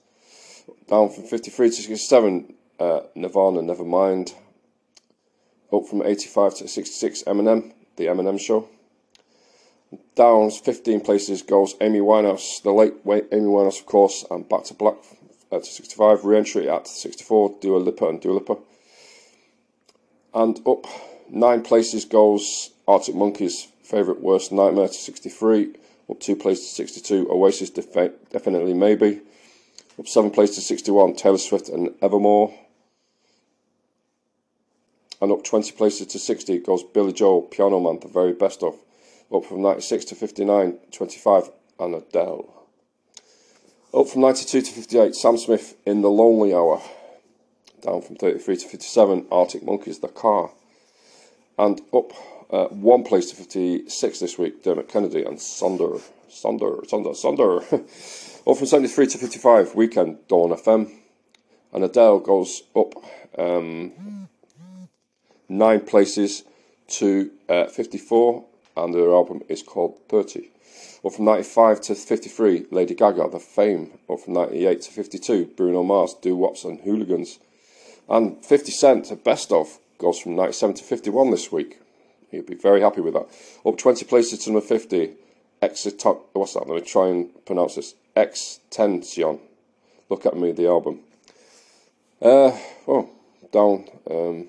Down 0.87 1.09
from 1.09 1.23
53 1.23 1.69
to 1.69 1.75
67, 1.75 2.53
uh, 2.79 3.01
Nirvana 3.15 3.61
Nevermind. 3.61 4.33
Up 5.71 5.85
from 5.85 6.01
85 6.01 6.55
to 6.55 6.67
66, 6.67 7.23
Eminem, 7.23 7.73
The 7.97 8.05
Eminem 8.05 8.39
Show. 8.39 8.67
Down 10.15 10.51
15 10.51 11.01
places 11.01 11.41
goes 11.41 11.75
Amy 11.81 11.99
Winehouse, 11.99 12.61
the 12.61 12.71
late 12.71 12.93
Amy 13.05 13.47
Winehouse, 13.47 13.79
of 13.79 13.85
course, 13.87 14.23
and 14.29 14.47
Back 14.47 14.65
to 14.65 14.73
Black 14.73 14.97
at 15.51 15.65
65, 15.65 16.25
re-entry 16.25 16.69
at 16.69 16.87
64, 16.87 17.55
Dua 17.59 17.77
Lipa 17.77 18.07
and 18.07 18.21
Dua 18.21 18.33
Lipa. 18.33 18.57
And 20.33 20.59
up 20.67 20.85
nine 21.29 21.63
places 21.63 22.05
goes 22.05 22.71
Arctic 22.87 23.15
Monkeys' 23.15 23.67
favourite 23.81 24.21
worst 24.21 24.51
nightmare 24.51 24.87
to 24.87 24.93
63, 24.93 25.75
up 26.09 26.19
two 26.19 26.35
places 26.35 26.69
to 26.69 26.75
62, 26.75 27.27
Oasis 27.31 27.71
definitely 27.71 28.75
maybe, 28.75 29.21
up 29.97 30.07
seven 30.07 30.29
places 30.29 30.57
to 30.57 30.61
61, 30.61 31.15
Taylor 31.15 31.37
Swift 31.39 31.69
and 31.69 31.95
Evermore. 32.01 32.53
And 35.21 35.31
up 35.31 35.43
20 35.43 35.71
places 35.71 36.07
to 36.07 36.19
60 36.19 36.59
goes 36.59 36.83
Billy 36.83 37.11
Joel, 37.11 37.41
Piano 37.41 37.79
Man, 37.79 37.99
the 37.99 38.07
very 38.07 38.33
best 38.33 38.63
of. 38.63 38.75
Up 39.33 39.45
from 39.45 39.61
96 39.61 40.05
to 40.05 40.15
59, 40.15 40.79
25, 40.91 41.49
and 41.79 41.95
Adele. 41.95 42.53
Up 43.93 44.07
from 44.07 44.21
92 44.21 44.61
to 44.61 44.71
58, 44.71 45.15
Sam 45.15 45.37
Smith 45.37 45.75
in 45.85 46.01
The 46.01 46.09
Lonely 46.09 46.53
Hour. 46.53 46.81
Down 47.81 48.01
from 48.01 48.15
33 48.15 48.57
to 48.57 48.67
57, 48.67 49.27
Arctic 49.31 49.63
Monkeys, 49.63 49.99
The 49.99 50.07
Car. 50.07 50.51
And 51.57 51.81
up 51.93 52.11
uh, 52.51 52.65
one 52.67 53.03
place 53.03 53.29
to 53.29 53.35
56 53.35 54.19
this 54.19 54.37
week, 54.37 54.63
Dermot 54.63 54.87
Kennedy 54.87 55.23
and 55.23 55.37
Sonder. 55.37 56.01
Sonder, 56.29 56.87
Sonder, 56.89 57.15
Sonder. 57.15 57.61
up 58.47 58.57
from 58.57 58.65
73 58.65 59.07
to 59.07 59.17
55, 59.17 59.73
Weeknd, 59.73 60.17
Dawn 60.27 60.51
FM. 60.51 60.91
And 61.71 61.83
Adele 61.83 62.19
goes 62.19 62.63
up 62.75 62.93
um, 63.37 64.27
nine 65.47 65.81
places 65.81 66.43
to 66.87 67.31
uh, 67.47 67.67
54, 67.67 68.45
and 68.83 68.93
their 68.93 69.11
album 69.11 69.41
is 69.47 69.63
called 69.63 69.97
30. 70.09 70.49
Up 71.05 71.13
from 71.13 71.25
95 71.25 71.81
to 71.81 71.95
53, 71.95 72.67
Lady 72.71 72.93
Gaga, 72.93 73.29
The 73.29 73.39
Fame. 73.39 73.91
Up 74.09 74.19
from 74.19 74.33
98 74.33 74.81
to 74.81 74.91
52, 74.91 75.45
Bruno 75.55 75.83
Mars, 75.83 76.15
Do 76.21 76.35
Wops 76.35 76.65
and 76.65 76.81
Hooligans. 76.81 77.39
And 78.09 78.43
50 78.43 78.71
Cent, 78.71 79.11
a 79.11 79.15
best 79.15 79.51
of, 79.51 79.79
goes 79.97 80.19
from 80.19 80.35
97 80.35 80.75
to 80.75 80.83
51 80.83 81.31
this 81.31 81.51
week. 81.51 81.79
He'll 82.31 82.43
be 82.43 82.55
very 82.55 82.81
happy 82.81 83.01
with 83.01 83.13
that. 83.13 83.27
Up 83.65 83.77
20 83.77 84.05
places 84.05 84.39
to 84.39 84.51
number 84.51 84.65
50, 84.65 85.13
Exit, 85.61 86.03
what's 86.33 86.53
that? 86.53 86.67
Let 86.67 86.75
me 86.75 86.81
try 86.81 87.07
and 87.07 87.45
pronounce 87.45 87.75
this. 87.75 87.95
Extension. 88.15 89.39
Look 90.09 90.25
at 90.25 90.37
me, 90.37 90.51
the 90.51 90.67
album. 90.67 91.01
Uh, 92.21 92.57
oh, 92.87 93.09
down 93.51 93.85
um, 94.09 94.47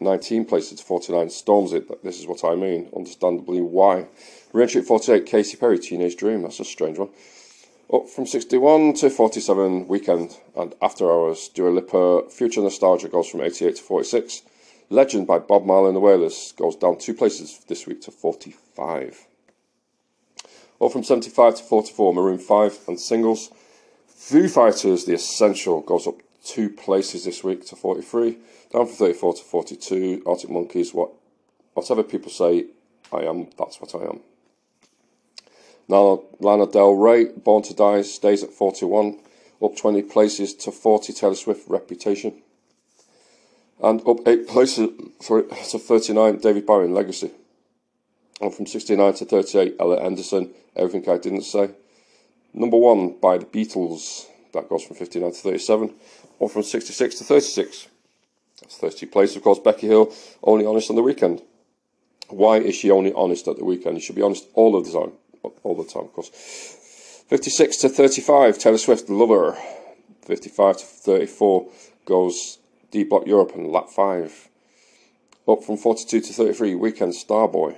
19 0.00 0.44
places 0.44 0.80
to 0.80 0.84
49. 0.84 1.28
Stormzy. 1.28 2.02
This 2.02 2.18
is 2.18 2.26
what 2.26 2.44
I 2.44 2.54
mean. 2.54 2.88
Understandably 2.94 3.60
why. 3.60 4.06
Re-entry 4.52 4.80
at 4.80 4.86
48. 4.86 5.26
Katy 5.26 5.56
Perry, 5.56 5.78
Teenage 5.78 6.16
Dream. 6.16 6.42
That's 6.42 6.60
a 6.60 6.64
strange 6.64 6.98
one. 6.98 7.10
Up 7.92 8.08
from 8.08 8.26
61 8.26 8.94
to 8.94 9.10
47. 9.10 9.86
Weeknd 9.86 10.36
and 10.56 10.74
After 10.82 11.10
Hours. 11.10 11.48
Dua 11.48 11.68
Lipa. 11.68 12.28
Future 12.30 12.62
Nostalgia 12.62 13.08
goes 13.08 13.28
from 13.28 13.40
88 13.40 13.76
to 13.76 13.82
46. 13.82 14.42
Legend 14.90 15.26
by 15.26 15.38
Bob 15.38 15.64
Marley 15.64 15.88
and 15.88 15.96
the 15.96 16.00
Wailers 16.00 16.52
goes 16.56 16.76
down 16.76 16.98
two 16.98 17.14
places 17.14 17.60
this 17.68 17.86
week 17.86 18.02
to 18.02 18.10
45. 18.10 19.26
Up 20.80 20.92
from 20.92 21.04
75 21.04 21.56
to 21.56 21.62
44. 21.62 22.14
Maroon 22.14 22.38
5 22.38 22.78
and 22.88 22.98
Singles. 23.00 23.50
Foo 24.08 24.48
Fighters, 24.48 25.04
The 25.04 25.14
Essential, 25.14 25.80
goes 25.82 26.06
up 26.06 26.16
two 26.44 26.68
places 26.68 27.24
this 27.24 27.42
week 27.42 27.66
to 27.66 27.76
43, 27.76 28.38
down 28.72 28.86
from 28.86 28.94
34 28.94 29.34
to 29.34 29.42
42. 29.42 30.22
Arctic 30.26 30.50
Monkeys, 30.50 30.92
what, 30.92 31.10
whatever 31.72 32.02
people 32.02 32.30
say 32.30 32.66
I 33.12 33.22
am, 33.22 33.48
that's 33.58 33.80
what 33.80 33.94
I 33.94 34.04
am. 34.04 34.20
Now, 35.88 36.22
Lana 36.40 36.66
Del 36.66 36.94
Rey, 36.94 37.26
Born 37.26 37.62
to 37.64 37.74
Die, 37.74 38.02
stays 38.02 38.42
at 38.42 38.50
41, 38.50 39.20
up 39.62 39.76
20 39.76 40.02
places 40.02 40.54
to 40.54 40.72
40. 40.72 41.12
Taylor 41.12 41.34
Swift, 41.34 41.68
Reputation. 41.68 42.42
And 43.82 44.00
up 44.06 44.26
8 44.26 44.48
places 44.48 44.90
sorry, 45.20 45.42
to 45.70 45.78
39, 45.78 46.38
David 46.38 46.66
Bowie, 46.66 46.88
Legacy. 46.88 47.30
And 48.40 48.54
from 48.54 48.66
69 48.66 49.14
to 49.14 49.24
38, 49.24 49.76
Ella 49.78 50.02
Henderson, 50.02 50.50
Everything 50.74 51.08
I 51.08 51.18
Didn't 51.18 51.42
Say. 51.42 51.70
Number 52.52 52.76
1 52.76 53.18
by 53.20 53.38
the 53.38 53.46
Beatles, 53.46 54.26
that 54.52 54.68
goes 54.68 54.84
from 54.84 54.96
59 54.96 55.32
to 55.32 55.36
37 55.36 55.94
or 56.38 56.48
from 56.48 56.62
66 56.62 57.16
to 57.16 57.24
36. 57.24 57.88
That's 58.60 58.76
30 58.76 59.06
places. 59.06 59.36
Of 59.36 59.42
course, 59.42 59.58
Becky 59.58 59.86
Hill, 59.86 60.12
only 60.42 60.66
honest 60.66 60.90
on 60.90 60.96
the 60.96 61.02
weekend. 61.02 61.42
Why 62.28 62.58
is 62.58 62.74
she 62.74 62.90
only 62.90 63.12
honest 63.12 63.46
at 63.48 63.56
the 63.58 63.64
weekend? 63.64 63.96
You 63.96 64.02
should 64.02 64.16
be 64.16 64.22
honest 64.22 64.46
all 64.54 64.76
of 64.76 64.84
the 64.84 64.92
time. 64.92 65.12
All 65.62 65.76
the 65.76 65.84
time, 65.84 66.04
of 66.04 66.12
course. 66.12 66.30
56 67.28 67.76
to 67.78 67.88
35, 67.88 68.58
Taylor 68.58 68.78
Swift, 68.78 69.08
Lover. 69.08 69.56
55 70.22 70.78
to 70.78 70.84
34 70.84 71.68
goes 72.06 72.58
D 72.90 73.04
Block 73.04 73.26
Europe 73.26 73.52
and 73.54 73.70
lap 73.70 73.90
5. 73.90 74.48
Up 75.46 75.62
from 75.62 75.76
42 75.76 76.20
to 76.20 76.32
33, 76.32 76.72
Weeknd 76.72 77.12
Starboy. 77.12 77.76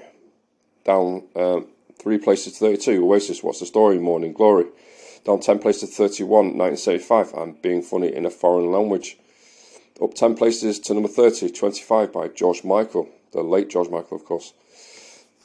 Down 0.84 1.24
um, 1.34 1.66
3 1.98 2.18
places 2.18 2.52
to 2.54 2.58
32, 2.60 3.04
Oasis, 3.04 3.42
What's 3.42 3.58
the 3.58 3.66
Story, 3.66 3.98
Morning 3.98 4.32
Glory 4.32 4.66
down 5.26 5.40
10 5.40 5.58
places 5.58 5.90
to 5.90 5.96
31, 5.96 6.56
1975, 6.56 7.34
and 7.34 7.60
Being 7.60 7.82
Funny 7.82 8.14
in 8.14 8.24
a 8.24 8.30
Foreign 8.30 8.70
Language. 8.70 9.18
Up 10.00 10.14
10 10.14 10.36
places 10.36 10.78
to 10.80 10.94
number 10.94 11.08
30, 11.08 11.50
25 11.50 12.12
by 12.12 12.28
George 12.28 12.62
Michael, 12.62 13.08
the 13.32 13.42
late 13.42 13.68
George 13.68 13.90
Michael, 13.90 14.16
of 14.16 14.24
course. 14.24 14.52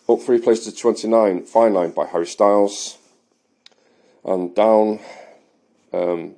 Up 0.08 0.22
3 0.22 0.40
places 0.40 0.72
to 0.72 0.80
29, 0.80 1.46
Fine 1.46 1.74
Line 1.74 1.92
by 1.92 2.06
Harry 2.06 2.28
Styles. 2.28 3.00
And 4.24 4.54
down 4.54 5.00
um, 5.92 6.36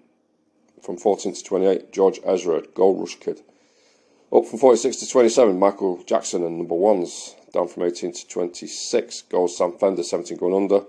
from 0.81 0.95
14 0.95 1.33
to 1.33 1.43
28, 1.43 1.91
George 1.91 2.21
Ezra, 2.25 2.62
Gold 2.73 3.01
Rush 3.01 3.19
Kid. 3.19 3.41
Up 4.31 4.45
from 4.45 4.57
46 4.57 4.97
to 4.97 5.09
27, 5.09 5.59
Michael 5.59 6.01
Jackson 6.05 6.45
and 6.45 6.59
number 6.59 6.75
ones. 6.75 7.35
Down 7.51 7.67
from 7.67 7.83
18 7.83 8.13
to 8.13 8.27
26 8.27 9.23
goes 9.23 9.57
Sam 9.57 9.73
Fender, 9.73 10.01
17 10.01 10.38
going 10.38 10.55
under. 10.55 10.85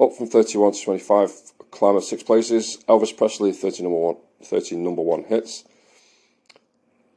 Up 0.00 0.12
from 0.12 0.26
31 0.26 0.72
to 0.72 0.82
25, 0.84 1.30
climb 1.70 1.96
at 1.96 2.02
six 2.02 2.22
places. 2.22 2.78
Elvis 2.88 3.16
Presley, 3.16 3.52
30 3.52 3.82
number 3.84 3.98
one, 3.98 4.16
13 4.42 4.82
number 4.82 5.02
one 5.02 5.24
hits. 5.24 5.64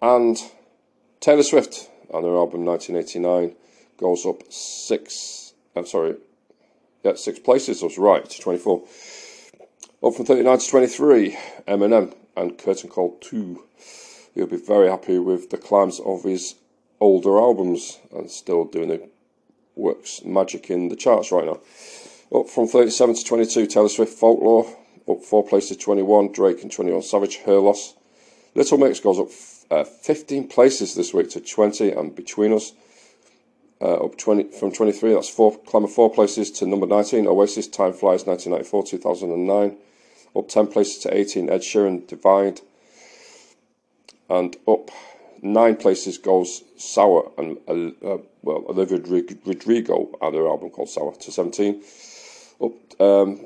And 0.02 0.38
Taylor 1.20 1.44
Swift 1.44 1.90
on 2.14 2.24
her 2.24 2.36
album 2.36 2.66
1989 2.66 3.56
goes 3.98 4.26
up 4.26 4.44
six, 4.52 5.54
I'm 5.76 5.86
sorry, 5.86 6.16
yeah, 7.04 7.16
six 7.16 7.40
places, 7.40 7.82
I 7.82 7.86
was 7.86 7.98
right, 7.98 8.30
24. 8.30 8.84
Up 10.04 10.14
from 10.14 10.26
39 10.26 10.60
to 10.60 10.70
23, 10.70 11.38
Eminem 11.68 12.16
and 12.36 12.58
Curtain 12.58 12.90
Call 12.90 13.18
2. 13.22 13.64
He'll 14.34 14.48
be 14.48 14.58
very 14.58 14.90
happy 14.90 15.18
with 15.18 15.50
the 15.50 15.58
climbs 15.58 16.00
of 16.02 16.24
his 16.24 16.56
older 17.00 17.38
albums 17.38 18.00
and 18.14 18.30
still 18.30 18.66
doing 18.66 18.90
the 18.90 19.10
works 19.76 20.24
magic 20.24 20.70
in 20.70 20.90
the 20.90 20.96
charts 20.96 21.32
right 21.32 21.46
now. 21.46 21.60
Up 22.36 22.50
from 22.50 22.68
37 22.68 23.16
to 23.16 23.24
22, 23.24 23.66
Taylor 23.68 23.88
Swift 23.88 24.12
Folklore. 24.12 24.68
Up 25.10 25.24
four 25.24 25.42
places 25.42 25.78
to 25.78 25.84
21, 25.84 26.34
Drake 26.34 26.64
and 26.64 26.72
21 26.72 27.02
Savage, 27.02 27.38
Her 27.38 27.60
Loss. 27.60 27.94
Little 28.56 28.78
Mix 28.78 29.00
goes 29.00 29.20
up 29.20 29.30
uh, 29.72 29.86
15 29.86 30.50
places 30.50 30.96
this 30.96 31.14
week 31.14 31.30
to 31.30 31.40
20, 31.40 31.92
and 31.92 32.14
Between 32.14 32.52
Us 32.52 32.74
uh, 33.80 34.04
up 34.04 34.18
20 34.18 34.52
from 34.52 34.74
23. 34.74 35.14
That's 35.14 35.30
four, 35.30 35.58
climber 35.60 35.88
four 35.88 36.12
places 36.12 36.52
to 36.52 36.66
number 36.66 36.88
19. 36.88 37.26
Oasis, 37.26 37.68
Time 37.68 37.94
Flies, 37.94 38.26
1994, 38.26 38.84
2009. 38.84 39.78
Up 40.36 40.50
10 40.50 40.68
places 40.68 40.98
to 41.04 41.16
18, 41.16 41.50
Ed 41.50 41.62
Sheeran, 41.62 42.06
Divide. 42.06 42.60
And 44.30 44.58
up 44.68 44.90
nine 45.42 45.78
places 45.78 46.18
goes 46.18 46.64
Sour 46.76 47.32
and 47.38 47.58
uh, 48.04 48.18
well 48.42 48.66
Olivia 48.68 48.98
Rodrigo 48.98 50.10
and 50.22 50.36
their 50.36 50.48
album 50.48 50.70
called 50.72 50.90
Sour 50.90 51.16
to 51.16 51.32
17. 51.32 51.82
Um, 53.00 53.46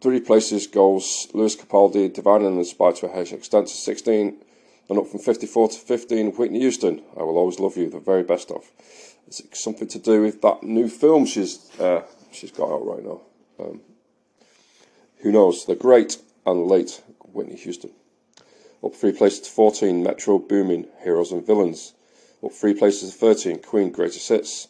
three 0.00 0.20
places 0.20 0.66
goes 0.66 1.28
Lewis 1.34 1.56
Capaldi, 1.56 2.12
Divine 2.12 2.42
and 2.44 2.58
a 2.58 3.08
Haitian 3.08 3.38
extent 3.38 3.68
to 3.68 3.74
16. 3.74 4.42
And 4.88 4.98
up 4.98 5.08
from 5.08 5.18
54 5.18 5.70
to 5.70 5.78
15, 5.78 6.32
Whitney 6.32 6.60
Houston, 6.60 7.02
I 7.18 7.22
Will 7.24 7.38
Always 7.38 7.58
Love 7.58 7.76
You, 7.76 7.90
the 7.90 7.98
very 7.98 8.22
best 8.22 8.50
of. 8.52 8.70
It's 9.26 9.42
something 9.58 9.88
to 9.88 9.98
do 9.98 10.22
with 10.22 10.40
that 10.42 10.62
new 10.62 10.88
film 10.88 11.26
she's 11.26 11.68
uh, 11.80 12.02
she's 12.30 12.52
got 12.52 12.70
out 12.70 12.86
right 12.86 13.04
now. 13.04 13.20
Um, 13.58 13.80
who 15.22 15.32
knows? 15.32 15.64
The 15.64 15.74
great 15.74 16.18
and 16.46 16.66
late 16.68 17.02
Whitney 17.32 17.56
Houston. 17.56 17.90
Up 18.84 18.94
three 18.94 19.10
places 19.10 19.40
to 19.40 19.50
14, 19.50 20.04
Metro 20.04 20.38
Boomin, 20.38 20.86
Heroes 21.02 21.32
and 21.32 21.44
Villains. 21.44 21.94
Up 22.44 22.52
three 22.52 22.74
places 22.74 23.10
to 23.10 23.18
13, 23.18 23.62
Queen, 23.62 23.90
Greatest 23.90 24.28
Hits 24.28 24.68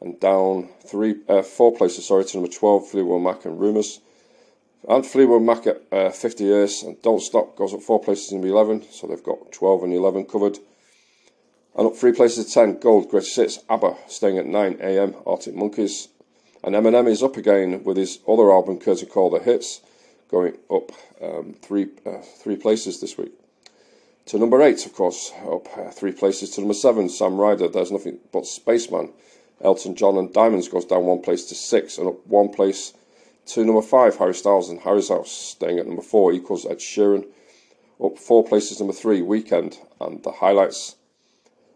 and 0.00 0.18
down 0.20 0.68
three, 0.86 1.16
uh, 1.28 1.42
four 1.42 1.74
places, 1.74 2.06
sorry, 2.06 2.24
to 2.24 2.36
number 2.36 2.52
12, 2.52 2.88
Fleetwood 2.88 3.22
Mac 3.22 3.44
and 3.44 3.58
Rumours. 3.60 4.00
And 4.88 5.06
Fleetwood 5.06 5.42
Mac 5.42 5.66
at 5.66 5.82
uh, 5.90 6.10
50 6.10 6.44
years, 6.44 6.82
and 6.82 7.00
Don't 7.00 7.22
Stop 7.22 7.56
goes 7.56 7.72
up 7.72 7.80
four 7.80 8.00
places 8.00 8.32
in 8.32 8.44
11, 8.44 8.84
so 8.90 9.06
they've 9.06 9.22
got 9.22 9.50
12 9.52 9.84
and 9.84 9.94
11 9.94 10.26
covered. 10.26 10.58
And 11.76 11.86
up 11.86 11.96
three 11.96 12.12
places 12.12 12.46
to 12.46 12.52
10, 12.52 12.78
Gold, 12.80 13.08
Greatest 13.08 13.34
Hits, 13.34 13.58
ABBA, 13.68 13.96
staying 14.08 14.38
at 14.38 14.46
9 14.46 14.74
am, 14.80 15.14
Arctic 15.26 15.54
Monkeys. 15.54 16.08
And 16.62 16.74
Eminem 16.74 17.08
is 17.08 17.22
up 17.22 17.36
again 17.36 17.82
with 17.82 17.96
his 17.96 18.20
other 18.28 18.52
album, 18.52 18.78
Curtain 18.78 19.08
Call 19.08 19.30
The 19.30 19.38
Hits, 19.38 19.80
going 20.30 20.56
up 20.70 20.92
um, 21.22 21.54
three, 21.60 21.88
uh, 22.06 22.18
three 22.18 22.56
places 22.56 23.00
this 23.00 23.18
week. 23.18 23.32
To 24.26 24.38
number 24.38 24.62
8, 24.62 24.86
of 24.86 24.94
course, 24.94 25.32
up 25.46 25.66
uh, 25.76 25.90
three 25.90 26.12
places 26.12 26.50
to 26.50 26.60
number 26.60 26.74
7, 26.74 27.08
Sam 27.08 27.36
Ryder, 27.36 27.68
There's 27.68 27.90
Nothing 27.90 28.18
But 28.32 28.46
Spaceman. 28.46 29.12
Elton 29.60 29.94
John 29.94 30.18
and 30.18 30.32
Diamonds 30.32 30.68
goes 30.68 30.84
down 30.84 31.04
one 31.04 31.20
place 31.20 31.44
to 31.46 31.54
six 31.54 31.98
and 31.98 32.08
up 32.08 32.26
one 32.26 32.48
place 32.48 32.92
to 33.46 33.64
number 33.64 33.82
five. 33.82 34.16
Harry 34.16 34.34
Styles 34.34 34.68
and 34.68 34.80
Harry's 34.80 35.08
House 35.08 35.30
staying 35.30 35.78
at 35.78 35.86
number 35.86 36.02
four 36.02 36.32
equals 36.32 36.66
Ed 36.66 36.78
Sheeran. 36.78 37.26
Up 38.02 38.18
four 38.18 38.44
places, 38.44 38.80
number 38.80 38.92
three, 38.92 39.20
Weeknd 39.20 39.76
and 40.00 40.22
the 40.22 40.32
highlights. 40.32 40.96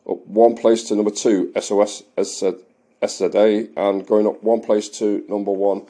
Up 0.09 0.27
one 0.27 0.57
place 0.57 0.85
to 0.85 0.97
number 0.97 1.11
two, 1.11 1.53
SOS 1.59 2.03
SZA, 2.17 3.71
and 3.77 4.07
going 4.07 4.27
up 4.27 4.43
one 4.43 4.61
place 4.61 4.89
to 4.89 5.25
number 5.29 5.53
one. 5.53 5.87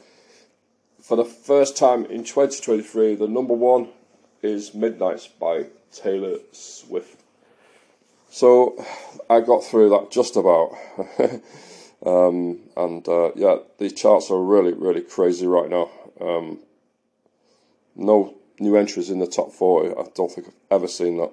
For 1.01 1.17
the 1.17 1.25
first 1.25 1.77
time 1.77 2.05
in 2.07 2.25
2023, 2.25 3.15
the 3.15 3.29
number 3.29 3.55
one 3.55 3.89
is 4.43 4.75
Midnights 4.75 5.27
by 5.27 5.67
Taylor 5.93 6.39
Swift. 6.53 7.23
So 8.31 8.85
I 9.31 9.41
got 9.41 9.65
through 9.65 9.89
that 9.91 10.11
just 10.11 10.37
about. 10.37 10.77
Um, 12.05 12.61
and 12.77 13.07
uh, 13.09 13.33
yeah, 13.35 13.57
these 13.79 13.93
charts 13.93 14.31
are 14.31 14.43
really, 14.43 14.73
really 14.73 15.01
crazy 15.01 15.47
right 15.47 15.69
now. 15.69 15.91
Um, 16.21 16.59
no 17.97 18.35
new 18.61 18.77
entries 18.77 19.11
in 19.11 19.19
the 19.19 19.27
top 19.27 19.53
40. 19.53 19.91
I 19.91 20.05
don't 20.15 20.31
think 20.31 20.49
I've 20.49 20.55
ever 20.71 20.89
seen 20.89 21.17
that. 21.19 21.33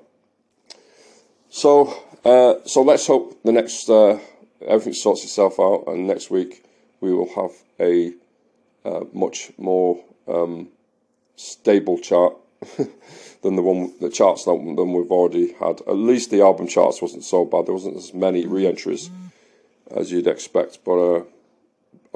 So, 1.50 1.93
uh, 2.25 2.55
so 2.65 2.81
let's 2.81 3.07
hope 3.07 3.41
the 3.43 3.51
next 3.51 3.89
uh, 3.89 4.19
everything 4.67 4.93
sorts 4.93 5.24
itself 5.24 5.60
out, 5.60 5.86
and 5.88 6.07
next 6.07 6.29
week 6.29 6.65
we 7.00 7.13
will 7.13 7.34
have 7.36 7.51
a 7.79 8.13
uh, 8.84 9.05
much 9.13 9.51
more 9.57 10.03
um, 10.27 10.69
stable 11.36 11.98
chart 11.98 12.36
than 13.41 13.55
the 13.55 13.62
one 13.62 13.93
the 14.01 14.10
charts 14.10 14.45
than, 14.45 14.75
than 14.75 14.93
we've 14.93 15.12
already 15.12 15.53
had. 15.53 15.81
At 15.81 15.95
least 15.95 16.31
the 16.31 16.41
album 16.41 16.67
charts 16.67 17.01
wasn't 17.01 17.24
so 17.24 17.45
bad. 17.45 17.67
There 17.67 17.74
wasn't 17.74 17.98
as 17.98 18.13
many 18.13 18.45
re-entries 18.45 19.10
as 19.92 20.12
you'd 20.12 20.27
expect, 20.27 20.80
but 20.84 20.98
uh, 20.98 21.24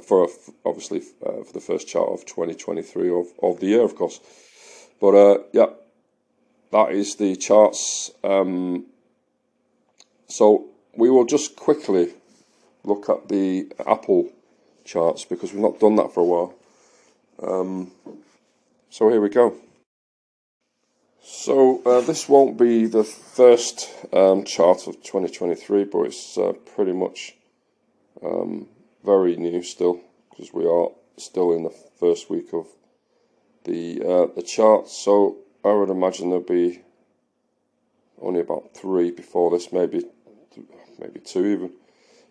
for 0.01 0.27
obviously 0.65 1.01
uh, 1.25 1.43
for 1.43 1.53
the 1.53 1.59
first 1.59 1.87
chart 1.87 2.09
of 2.09 2.25
2023 2.25 3.09
of, 3.09 3.27
of 3.41 3.59
the 3.59 3.67
year, 3.67 3.83
of 3.83 3.95
course. 3.95 4.19
But 4.99 5.15
uh, 5.15 5.37
yeah, 5.53 5.67
that 6.71 6.91
is 6.91 7.15
the 7.15 7.35
charts. 7.35 8.11
Um, 8.23 8.85
so 10.27 10.65
we 10.95 11.09
will 11.09 11.25
just 11.25 11.55
quickly 11.55 12.13
look 12.83 13.09
at 13.09 13.27
the 13.27 13.71
Apple 13.85 14.31
charts 14.85 15.25
because 15.25 15.53
we've 15.53 15.61
not 15.61 15.79
done 15.79 15.95
that 15.97 16.13
for 16.13 16.21
a 16.21 16.25
while. 16.25 16.53
Um, 17.41 17.91
so 18.89 19.09
here 19.09 19.21
we 19.21 19.29
go. 19.29 19.55
So 21.21 21.81
uh, 21.85 22.01
this 22.01 22.27
won't 22.27 22.57
be 22.57 22.85
the 22.85 23.03
first 23.03 23.89
um, 24.11 24.43
chart 24.43 24.87
of 24.87 24.95
2023, 25.03 25.83
but 25.85 26.01
it's 26.01 26.37
uh, 26.37 26.53
pretty 26.75 26.91
much 26.91 27.35
um, 28.23 28.67
very 29.03 29.35
new 29.35 29.61
still 29.61 29.99
because 30.29 30.53
we 30.53 30.65
are 30.65 30.89
still 31.17 31.53
in 31.53 31.63
the 31.63 31.73
first 31.99 32.29
week 32.29 32.53
of 32.53 32.67
the 33.65 34.01
uh, 34.01 34.27
the 34.35 34.43
chart. 34.43 34.87
So 34.87 35.37
I 35.63 35.73
would 35.73 35.89
imagine 35.89 36.29
there'll 36.29 36.43
be 36.43 36.81
only 38.21 38.39
about 38.39 38.73
three 38.73 39.11
before 39.11 39.51
this, 39.51 39.71
maybe 39.71 40.03
maybe 40.99 41.19
two 41.19 41.45
even. 41.45 41.71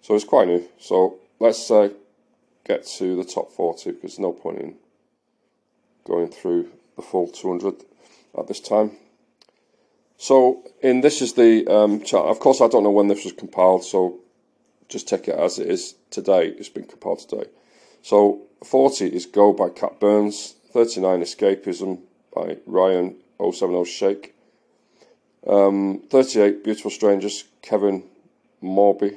So 0.00 0.14
it's 0.14 0.24
quite 0.24 0.48
new. 0.48 0.68
So 0.78 1.18
let's 1.38 1.70
uh, 1.70 1.90
get 2.64 2.86
to 2.86 3.16
the 3.16 3.24
top 3.24 3.50
40 3.50 3.92
because 3.92 4.18
no 4.18 4.32
point 4.32 4.60
in 4.60 4.74
going 6.04 6.28
through 6.28 6.70
the 6.96 7.02
full 7.02 7.28
200 7.28 7.74
at 8.38 8.46
this 8.46 8.60
time. 8.60 8.92
So 10.16 10.64
in 10.82 11.00
this 11.00 11.22
is 11.22 11.34
the 11.34 11.66
um, 11.66 12.02
chart. 12.02 12.26
Of 12.26 12.40
course, 12.40 12.60
I 12.60 12.68
don't 12.68 12.82
know 12.82 12.90
when 12.90 13.08
this 13.08 13.24
was 13.24 13.32
compiled, 13.32 13.84
so 13.84 14.20
just 14.88 15.08
take 15.08 15.28
it 15.28 15.38
as 15.38 15.58
it 15.58 15.68
is 15.68 15.94
today. 16.10 16.48
It's 16.48 16.68
been 16.68 16.84
compiled 16.84 17.20
today. 17.20 17.46
So 18.02 18.42
40 18.64 19.06
is 19.06 19.26
Go 19.26 19.52
by 19.52 19.68
Cat 19.68 20.00
Burns, 20.00 20.54
39 20.72 21.22
Escapism 21.22 22.00
by 22.34 22.56
Ryan 22.66 23.16
070 23.38 23.84
Shake, 23.84 24.34
um, 25.46 26.02
38 26.10 26.64
Beautiful 26.64 26.90
Strangers, 26.90 27.44
Kevin 27.62 28.04
Morby, 28.62 29.16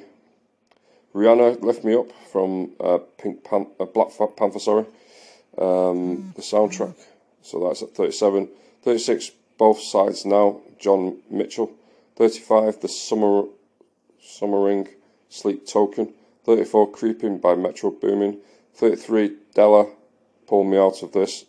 Rihanna 1.13 1.61
Lift 1.61 1.83
Me 1.83 1.95
Up 1.95 2.11
from 2.31 2.71
uh, 2.79 2.99
Pink 3.17 3.43
Pan- 3.43 3.67
uh, 3.79 3.85
Black 3.85 4.09
Panther, 4.37 4.59
sorry, 4.59 4.85
um, 5.57 6.33
the 6.35 6.41
soundtrack. 6.41 6.95
So 7.41 7.67
that's 7.67 7.81
at 7.81 7.95
37. 7.95 8.49
36 8.83 9.31
Both 9.57 9.81
Sides 9.81 10.25
Now, 10.25 10.61
Joni 10.79 11.17
Mitchell. 11.29 11.71
35 12.15 12.81
The 12.81 12.87
Summer 12.87 13.43
Summering 14.21 14.87
Sleep 15.31 15.65
Token. 15.65 16.13
34 16.43 16.91
Creeping 16.91 17.39
by 17.39 17.55
Metro 17.55 17.89
Boomin. 17.89 18.39
33 18.75 19.37
Della 19.55 19.87
Pull 20.45 20.65
Me 20.65 20.77
Out 20.77 21.01
of 21.01 21.13
This. 21.13 21.45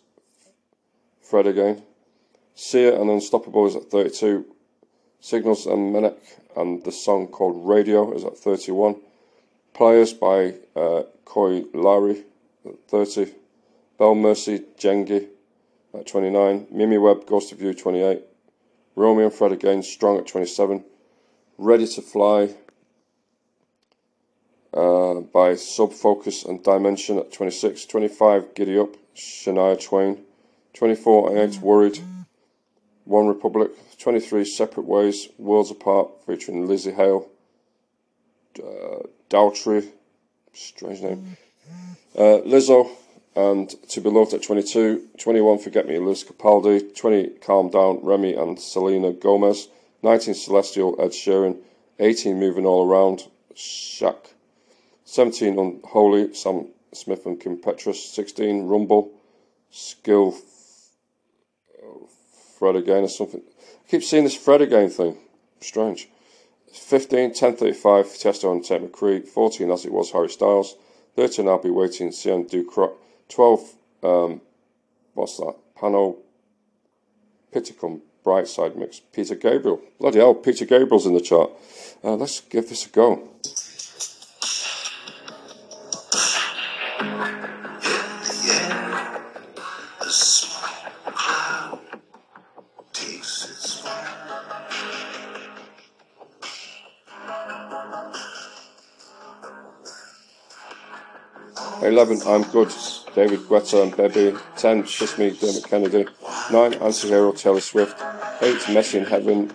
Fred 1.21 1.45
again. 1.45 1.83
Sia 2.55 2.99
and 2.99 3.09
Unstoppable 3.09 3.67
is 3.67 3.75
at 3.75 3.91
32. 3.91 4.45
Signals 5.19 5.65
and 5.65 5.93
Menek 5.93 6.17
and 6.55 6.83
the 6.83 6.91
song 6.91 7.27
called 7.27 7.67
Radio 7.67 8.13
is 8.13 8.23
at 8.23 8.37
31. 8.37 8.95
Players 9.73 10.13
by 10.13 10.53
uh, 10.75 11.03
Coi 11.25 11.63
Leray 11.73 12.23
at 12.65 12.79
30. 12.87 13.33
Bell 13.97 14.15
Mercy 14.15 14.63
Jengi 14.77 15.27
at 15.93 16.07
29. 16.07 16.67
Mimi 16.71 16.97
Webb 16.97 17.25
Ghost 17.25 17.51
of 17.51 17.61
You 17.61 17.73
28. 17.73 18.21
Romeo 18.95 19.25
and 19.25 19.33
Fred 19.33 19.51
again 19.51 19.83
Strong 19.83 20.19
at 20.19 20.27
27. 20.27 20.85
Ready 21.57 21.87
to 21.87 22.01
Fly 22.01 22.55
uh, 24.73 25.21
by 25.21 25.53
Subfocus 25.53 26.47
and 26.47 26.63
Dimension 26.63 27.19
at 27.19 27.31
26. 27.31 27.85
25 27.85 28.55
Giddy 28.55 28.77
Up 28.79 28.95
Shania 29.15 29.81
Twain. 29.81 30.23
24 30.73 31.31
I 31.31 31.41
Ain't 31.41 31.61
Worried. 31.61 31.99
One 33.05 33.27
Republic. 33.27 33.71
23 33.99 34.45
Separate 34.45 34.85
Ways 34.85 35.29
Worlds 35.37 35.71
Apart 35.71 36.09
featuring 36.25 36.67
Lizzie 36.67 36.91
Hale. 36.91 37.29
Uh, 38.57 38.99
strange 40.53 41.01
name. 41.01 41.37
Uh, 42.15 42.41
Lizzo 42.45 42.89
and 43.35 43.69
To 43.89 44.01
Be 44.01 44.09
Loved 44.09 44.33
at 44.33 44.43
22. 44.43 45.09
21 45.17 45.59
Forget 45.59 45.87
Me 45.87 45.99
Liz 45.99 46.23
Capaldi. 46.23 46.95
20 46.95 47.29
Calm 47.41 47.69
Down 47.69 47.99
Remy 48.03 48.33
and 48.33 48.59
Selena 48.59 49.11
Gomez. 49.11 49.67
19 50.01 50.33
Celestial 50.33 50.95
Ed 50.99 51.11
Sheeran. 51.11 51.57
18 51.99 52.39
Moving 52.39 52.65
All 52.65 52.87
Around 52.87 53.27
Shaq. 53.55 54.32
17 55.05 55.59
Unholy 55.59 56.33
Sam 56.33 56.67
Smith 56.93 57.25
and 57.25 57.39
Kim 57.39 57.57
Petras. 57.57 57.95
16 57.95 58.67
Rumble 58.67 59.11
Skill 59.69 60.35
Fred 62.57 62.75
again 62.75 63.03
or 63.03 63.09
something. 63.09 63.41
I 63.41 63.89
keep 63.89 64.03
seeing 64.03 64.23
this 64.23 64.35
Fred 64.35 64.61
again 64.61 64.89
thing. 64.89 65.17
Strange. 65.59 66.09
15, 66.71 67.29
1035, 67.29 68.05
Tiesto 68.05 68.51
and 68.51 68.63
Tate 68.63 68.91
McRae. 68.91 69.27
14, 69.27 69.69
as 69.71 69.85
it 69.85 69.91
was, 69.91 70.11
Harry 70.11 70.29
Styles. 70.29 70.75
13, 71.15 71.47
I'll 71.47 71.61
be 71.61 71.69
waiting, 71.69 72.11
Sian 72.11 72.45
Ducrot. 72.45 72.93
12, 73.29 73.73
um, 74.03 74.41
what's 75.13 75.37
that? 75.37 75.55
Pano 75.77 76.17
Piticum 77.53 78.01
Brightside 78.25 78.75
Mix. 78.75 78.99
Peter 78.99 79.35
Gabriel. 79.35 79.81
Bloody 79.99 80.19
hell, 80.19 80.33
Peter 80.33 80.65
Gabriel's 80.65 81.05
in 81.05 81.13
the 81.13 81.21
chart. 81.21 81.51
Uh, 82.03 82.15
let's 82.15 82.41
give 82.41 82.69
this 82.69 82.85
a 82.85 82.89
go. 82.89 83.29
11, 101.93 102.23
I'm 102.25 102.41
Good, 102.49 102.73
David 103.13 103.41
Guetta 103.41 103.83
and 103.83 103.95
Bebe. 103.95 104.35
10, 104.57 104.81
Kiss 104.81 105.19
Me, 105.19 105.29
Dermot 105.29 105.63
Kennedy. 105.69 106.07
9, 106.51 106.73
Anti-Hero, 106.73 107.31
Taylor 107.33 107.59
Swift. 107.59 108.01
8, 108.41 108.73
Messy 108.73 108.97
in 108.97 109.05
Heaven, 109.05 109.53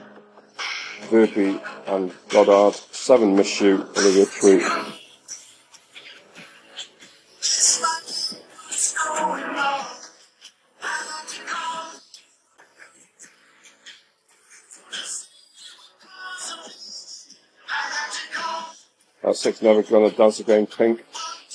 venbee 1.11 1.61
and 1.89 2.13
Goddard. 2.29 2.77
7, 2.93 3.35
Miss 3.35 3.61
You, 3.61 3.85
Olivia 3.97 4.27
Tweet. 4.27 4.63
At 19.25 19.37
6, 19.37 19.63
Never 19.63 19.83
Gonna 19.83 20.13
Dance 20.13 20.39
Again, 20.39 20.69
Pink. 20.69 21.05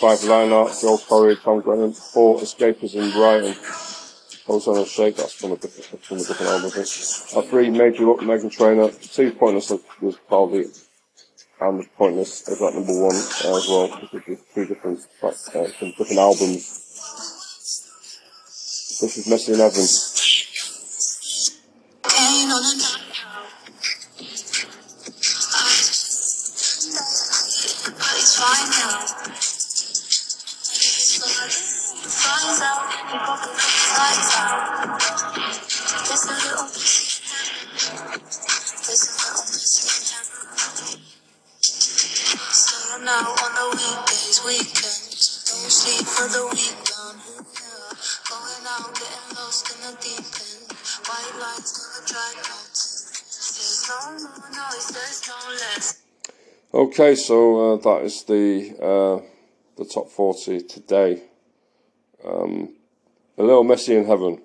Five 0.04 0.26
line 0.26 0.52
art, 0.52 0.76
Joel 0.82 0.98
Corry, 0.98 1.42
Tom 1.42 1.62
Grennan. 1.62 1.94
Four 1.94 2.40
escapers 2.40 2.94
in 2.94 3.10
Brighton. 3.12 3.56
Hosanna 4.46 4.86
Shake, 4.86 5.16
that's 5.16 5.32
from 5.32 5.54
a 5.54 5.56
different, 5.56 6.04
from 6.04 6.18
a 6.18 6.20
different 6.20 6.52
album, 6.52 6.72
think. 6.72 7.50
three, 7.50 7.70
Major 7.70 8.04
Look, 8.08 8.20
Meghan 8.20 8.52
Trainor. 8.52 8.92
Two, 8.92 9.32
Pointless 9.32 9.72
was 10.02 10.18
probably, 10.28 10.66
and 11.62 11.80
the 11.80 11.88
Pointless 11.96 12.46
is 12.50 12.62
at 12.62 12.74
number 12.74 13.02
one 13.02 13.16
uh, 13.16 13.56
as 13.56 13.70
well, 13.70 13.88
because 13.88 14.10
there's 14.12 14.40
two 14.54 14.66
different, 14.66 15.00
uh, 15.24 15.32
different 15.80 16.20
albums. 16.20 16.68
This 19.00 19.18
is 19.20 19.26
out, 32.34 32.90
put 32.90 33.40
the 33.46 33.54
lights 33.94 34.34
out. 34.34 34.98
So 42.54 42.78
on 42.98 43.52
the 43.54 43.66
weekdays, 43.78 44.38
weekends, 44.46 45.46
don't 45.46 45.70
sleep 45.70 46.06
for 46.08 46.28
the 46.28 46.44
week 46.52 46.78
down 46.90 47.16
here. 47.22 47.46
Going 48.30 48.66
out, 48.68 48.90
getting 48.98 49.30
lost 49.36 49.70
in 49.70 49.78
the 49.86 49.94
deep 50.02 50.26
end. 50.26 50.74
White 51.06 51.34
dry. 52.08 52.32
There's 53.54 53.84
no 53.90 53.98
more 54.12 54.50
noise, 54.50 54.88
there's 54.90 55.22
no 55.28 55.38
less. 55.52 55.88
Okay, 56.74 57.14
so 57.16 57.74
uh, 57.74 57.78
that 57.78 58.02
is 58.06 58.24
the 58.24 58.74
uh, 58.82 59.22
the 59.78 59.86
top 59.86 60.10
forty 60.10 60.62
today. 60.62 61.22
Um, 62.26 62.74
a 63.38 63.44
little 63.44 63.64
messy 63.64 63.96
in 63.96 64.06
heaven. 64.06 64.42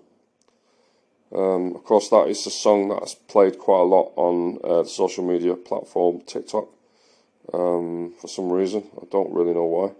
Um, 1.35 1.77
of 1.77 1.85
course, 1.85 2.09
that 2.09 2.29
is 2.29 2.47
a 2.47 2.51
song 2.51 2.89
that's 2.89 3.15
played 3.15 3.59
quite 3.59 3.81
a 3.81 3.85
lot 3.85 4.13
on 4.17 4.59
uh, 4.65 4.83
the 4.83 4.89
social 4.89 5.25
media 5.25 5.55
platform 5.55 6.23
TikTok. 6.27 6.69
Um, 7.53 8.15
for 8.21 8.29
some 8.29 8.51
reason, 8.51 8.85
I 9.01 9.05
don't 9.11 9.33
really 9.33 9.55
know 9.55 9.65
why. 9.65 9.93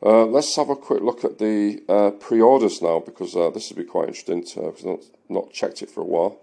Uh, 0.00 0.26
let's 0.26 0.54
have 0.56 0.70
a 0.70 0.76
quick 0.76 1.02
look 1.02 1.24
at 1.24 1.38
the 1.38 1.82
uh, 1.88 2.10
pre-orders 2.10 2.80
now 2.80 3.00
because 3.00 3.34
uh, 3.34 3.50
this 3.50 3.70
will 3.70 3.78
be 3.78 3.84
quite 3.84 4.08
interesting 4.08 4.40
because 4.40 4.56
I've 4.56 4.84
not, 4.84 5.00
not 5.28 5.52
checked 5.52 5.82
it 5.82 5.90
for 5.90 6.02
a 6.02 6.04
while. 6.04 6.38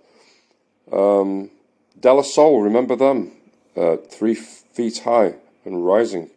Um, 0.91 1.51
De 1.99 2.11
La 2.11 2.21
Soul, 2.21 2.61
remember 2.61 2.95
them? 2.95 3.31
Uh, 3.75 3.97
three 3.97 4.35
feet 4.35 4.99
high 4.99 5.35
and 5.63 5.85
rising. 5.85 6.29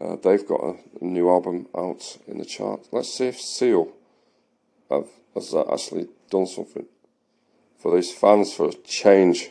Uh, 0.00 0.16
they've 0.16 0.46
got 0.46 0.60
a, 0.60 1.04
new 1.04 1.28
album 1.28 1.66
out 1.76 2.18
in 2.26 2.38
the 2.38 2.44
chart. 2.44 2.88
Let's 2.92 3.12
see 3.12 3.26
if 3.26 3.40
Seal 3.40 3.92
have, 4.90 5.08
has 5.34 5.54
actually 5.54 6.08
done 6.30 6.46
something 6.46 6.86
for 7.78 7.94
these 7.94 8.12
fans 8.12 8.54
for 8.54 8.68
a 8.68 8.72
change. 8.72 9.50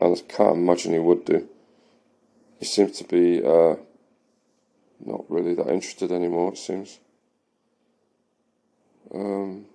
And 0.00 0.16
I 0.16 0.20
can't 0.32 0.56
imagine 0.56 0.92
he 0.92 0.98
would 0.98 1.24
do. 1.24 1.48
He 2.58 2.64
seems 2.64 2.98
to 2.98 3.04
be 3.04 3.42
uh, 3.44 3.76
not 5.04 5.24
really 5.28 5.54
that 5.54 5.68
interested 5.68 6.12
anymore, 6.12 6.52
it 6.52 6.58
seems. 6.58 7.00
Um, 9.12 9.66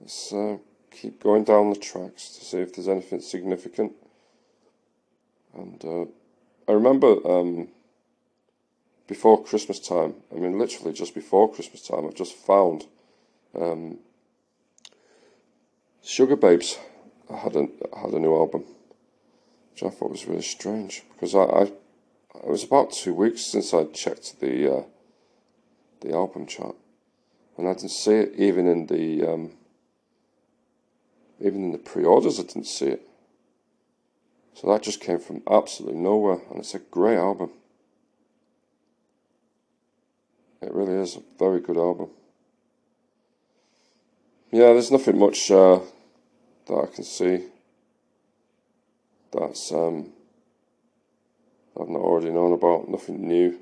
let's 0.00 0.32
uh, 0.32 0.56
keep 0.90 1.22
going 1.22 1.44
down 1.44 1.70
the 1.70 1.76
tracks 1.76 2.30
to 2.30 2.44
see 2.44 2.58
if 2.58 2.74
there's 2.74 2.88
anything 2.88 3.20
significant. 3.20 3.92
And 5.54 5.84
uh, 5.84 6.04
I 6.68 6.72
remember 6.72 7.16
um, 7.26 7.68
before 9.06 9.44
Christmas 9.44 9.78
time, 9.78 10.14
I 10.34 10.38
mean, 10.38 10.58
literally 10.58 10.92
just 10.92 11.14
before 11.14 11.52
Christmas 11.52 11.86
time, 11.86 12.06
I've 12.06 12.14
just 12.14 12.34
found 12.34 12.86
um, 13.54 13.98
Sugababes 16.02 16.78
had 17.30 17.56
a, 17.56 17.68
had 17.96 18.12
a 18.12 18.18
new 18.18 18.34
album, 18.34 18.64
which 19.72 19.82
I 19.82 19.90
thought 19.90 20.10
was 20.10 20.26
really 20.26 20.42
strange 20.42 21.02
because 21.12 21.34
I, 21.34 21.42
I 21.42 21.72
it 22.42 22.50
was 22.50 22.64
about 22.64 22.92
two 22.92 23.14
weeks 23.14 23.42
since 23.42 23.72
I 23.72 23.84
checked 23.84 24.40
the 24.40 24.76
uh, 24.76 24.82
the 26.00 26.12
album 26.12 26.46
chart, 26.46 26.76
and 27.56 27.66
I 27.68 27.72
didn't 27.72 27.90
see 27.90 28.12
it 28.12 28.34
even 28.36 28.66
in 28.66 28.86
the 28.86 29.26
um, 29.26 29.52
even 31.40 31.64
in 31.64 31.72
the 31.72 31.78
pre-orders. 31.78 32.38
I 32.38 32.42
didn't 32.42 32.66
see 32.66 32.86
it, 32.86 33.08
so 34.56 34.66
that 34.68 34.82
just 34.82 35.00
came 35.00 35.20
from 35.20 35.42
absolutely 35.48 36.00
nowhere, 36.00 36.40
and 36.50 36.58
it's 36.58 36.74
a 36.74 36.80
great 36.80 37.18
album. 37.18 37.50
It 40.60 40.72
really 40.72 40.94
is 40.94 41.16
a 41.16 41.22
very 41.38 41.60
good 41.60 41.76
album. 41.76 42.08
Yeah, 44.50 44.72
there's 44.72 44.90
nothing 44.90 45.18
much 45.18 45.50
uh, 45.50 45.80
that 46.66 46.74
I 46.74 46.86
can 46.92 47.04
see 47.04 47.44
that's 49.32 49.72
um, 49.72 50.12
I've 51.78 51.88
not 51.88 52.00
already 52.00 52.30
known 52.30 52.52
about. 52.52 52.88
Nothing 52.88 53.26
new. 53.26 53.58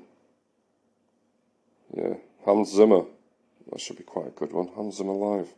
Yeah, 1.93 2.15
Hans 2.45 2.73
Zimmer. 2.73 3.03
That 3.71 3.81
should 3.81 3.97
be 3.97 4.03
quite 4.03 4.27
a 4.27 4.31
good 4.31 4.53
one. 4.53 4.69
Hans 4.69 4.97
Zimmer 4.97 5.13
live. 5.13 5.49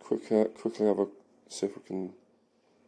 Quick, 0.00 0.30
uh, 0.32 0.44
quickly 0.44 0.86
have 0.86 0.98
a 0.98 1.06
see 1.48 1.66
if 1.66 1.76
we 1.76 1.82
can 1.82 2.12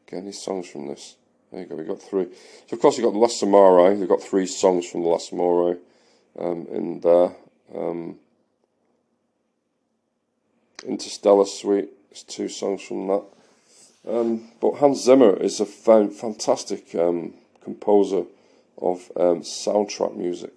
get 0.07 0.19
any 0.19 0.33
songs 0.33 0.69
from 0.69 0.87
this. 0.87 1.17
There 1.51 1.63
you 1.63 1.67
go. 1.67 1.75
We 1.75 1.85
got 1.85 2.01
three. 2.01 2.29
So 2.69 2.77
of 2.77 2.81
course 2.81 2.97
you 2.97 3.05
got 3.05 3.13
the 3.13 3.19
Last 3.19 3.41
Samurai. 3.41 3.91
We've 3.95 4.09
got 4.09 4.23
three 4.23 4.47
songs 4.47 4.89
from 4.89 5.03
the 5.03 5.09
Last 5.09 5.31
Samurai 5.31 5.75
um, 6.39 6.67
in 6.71 7.01
there. 7.01 7.33
Um, 7.75 8.17
Interstellar 10.87 11.47
Suite. 11.47 11.91
There's 12.09 12.23
two 12.23 12.49
songs 12.49 12.83
from 12.83 13.09
that. 13.09 13.25
Um, 14.09 14.49
but 14.61 14.77
Hans 14.77 15.03
Zimmer 15.03 15.37
is 15.37 15.61
a 15.61 15.67
fantastic 15.67 16.95
um, 16.95 17.35
composer 17.63 18.25
of 18.81 19.11
um, 19.17 19.43
soundtrack 19.43 20.17
music. 20.17 20.53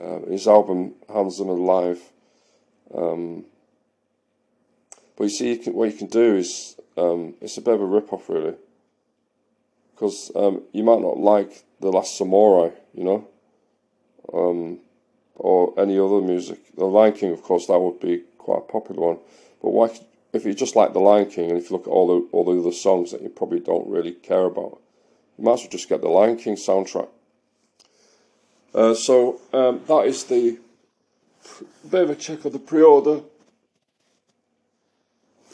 Uh, 0.00 0.20
his 0.30 0.46
album 0.46 0.94
Hans 1.08 1.36
Zimmer 1.36 1.54
Live. 1.54 2.00
Um, 2.94 3.44
but 5.16 5.24
you 5.24 5.30
see, 5.30 5.50
you 5.50 5.58
can, 5.58 5.74
what 5.74 5.90
you 5.90 5.96
can 5.96 6.06
do 6.06 6.36
is 6.36 6.76
um, 6.96 7.34
it's 7.40 7.56
a 7.56 7.62
bit 7.62 7.74
of 7.74 7.80
a 7.80 7.86
rip 7.86 8.12
off, 8.12 8.28
really, 8.28 8.54
because 10.00 10.32
um, 10.34 10.62
you 10.72 10.82
might 10.82 11.02
not 11.02 11.18
like 11.18 11.62
the 11.80 11.90
Last 11.90 12.16
Samurai, 12.16 12.70
you 12.94 13.04
know, 13.04 13.28
um, 14.32 14.78
or 15.34 15.74
any 15.78 15.98
other 15.98 16.22
music. 16.22 16.74
The 16.74 16.86
Lion 16.86 17.12
King, 17.12 17.32
of 17.32 17.42
course, 17.42 17.66
that 17.66 17.78
would 17.78 18.00
be 18.00 18.22
quite 18.38 18.60
a 18.60 18.72
popular 18.72 19.08
one. 19.08 19.18
But 19.60 19.70
why, 19.72 19.90
if 20.32 20.46
you 20.46 20.54
just 20.54 20.74
like 20.74 20.94
the 20.94 21.00
Lion 21.00 21.26
King, 21.26 21.50
and 21.50 21.58
if 21.58 21.68
you 21.68 21.76
look 21.76 21.86
at 21.86 21.90
all 21.90 22.06
the 22.06 22.28
all 22.32 22.44
the 22.44 22.58
other 22.58 22.72
songs 22.72 23.12
that 23.12 23.20
you 23.20 23.28
probably 23.28 23.60
don't 23.60 23.86
really 23.88 24.12
care 24.12 24.46
about, 24.46 24.80
you 25.36 25.44
might 25.44 25.54
as 25.54 25.60
well 25.60 25.68
just 25.68 25.88
get 25.90 26.00
the 26.00 26.08
Lion 26.08 26.38
King 26.38 26.56
soundtrack. 26.56 27.08
Uh, 28.74 28.94
so 28.94 29.38
um, 29.52 29.82
that 29.86 30.06
is 30.06 30.24
the 30.24 30.58
bit 31.90 32.04
of 32.04 32.10
a 32.10 32.14
check 32.14 32.46
of 32.46 32.54
the 32.54 32.58
pre-order. 32.58 33.20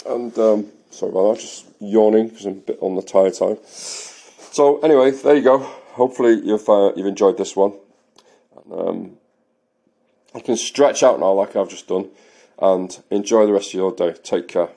And 0.06 0.38
um, 0.38 0.66
sorry 0.90 1.11
about 1.11 1.35
that, 1.35 1.40
just 1.40 1.66
yawning 1.80 2.28
because 2.28 2.46
I'm 2.46 2.52
a 2.52 2.54
bit 2.56 2.78
on 2.80 2.94
the 2.94 3.02
tired 3.02 3.35
side. 3.35 3.59
So 4.57 4.79
anyway, 4.79 5.11
there 5.11 5.37
you 5.37 5.42
go. 5.42 5.59
Hopefully 5.59 6.40
you've 6.42 6.66
uh, 6.66 6.90
you've 6.97 7.07
enjoyed 7.07 7.37
this 7.37 7.55
one. 7.55 7.75
Um, 8.73 9.19
I 10.35 10.40
can 10.40 10.57
stretch 10.57 11.03
out 11.03 11.21
now 11.21 11.33
like 11.33 11.55
I've 11.55 11.69
just 11.69 11.88
done, 11.88 12.09
and 12.59 12.99
enjoy 13.11 13.45
the 13.45 13.53
rest 13.53 13.69
of 13.69 13.75
your 13.75 13.92
day. 13.92 14.14
Take 14.14 14.49
care. 14.49 14.71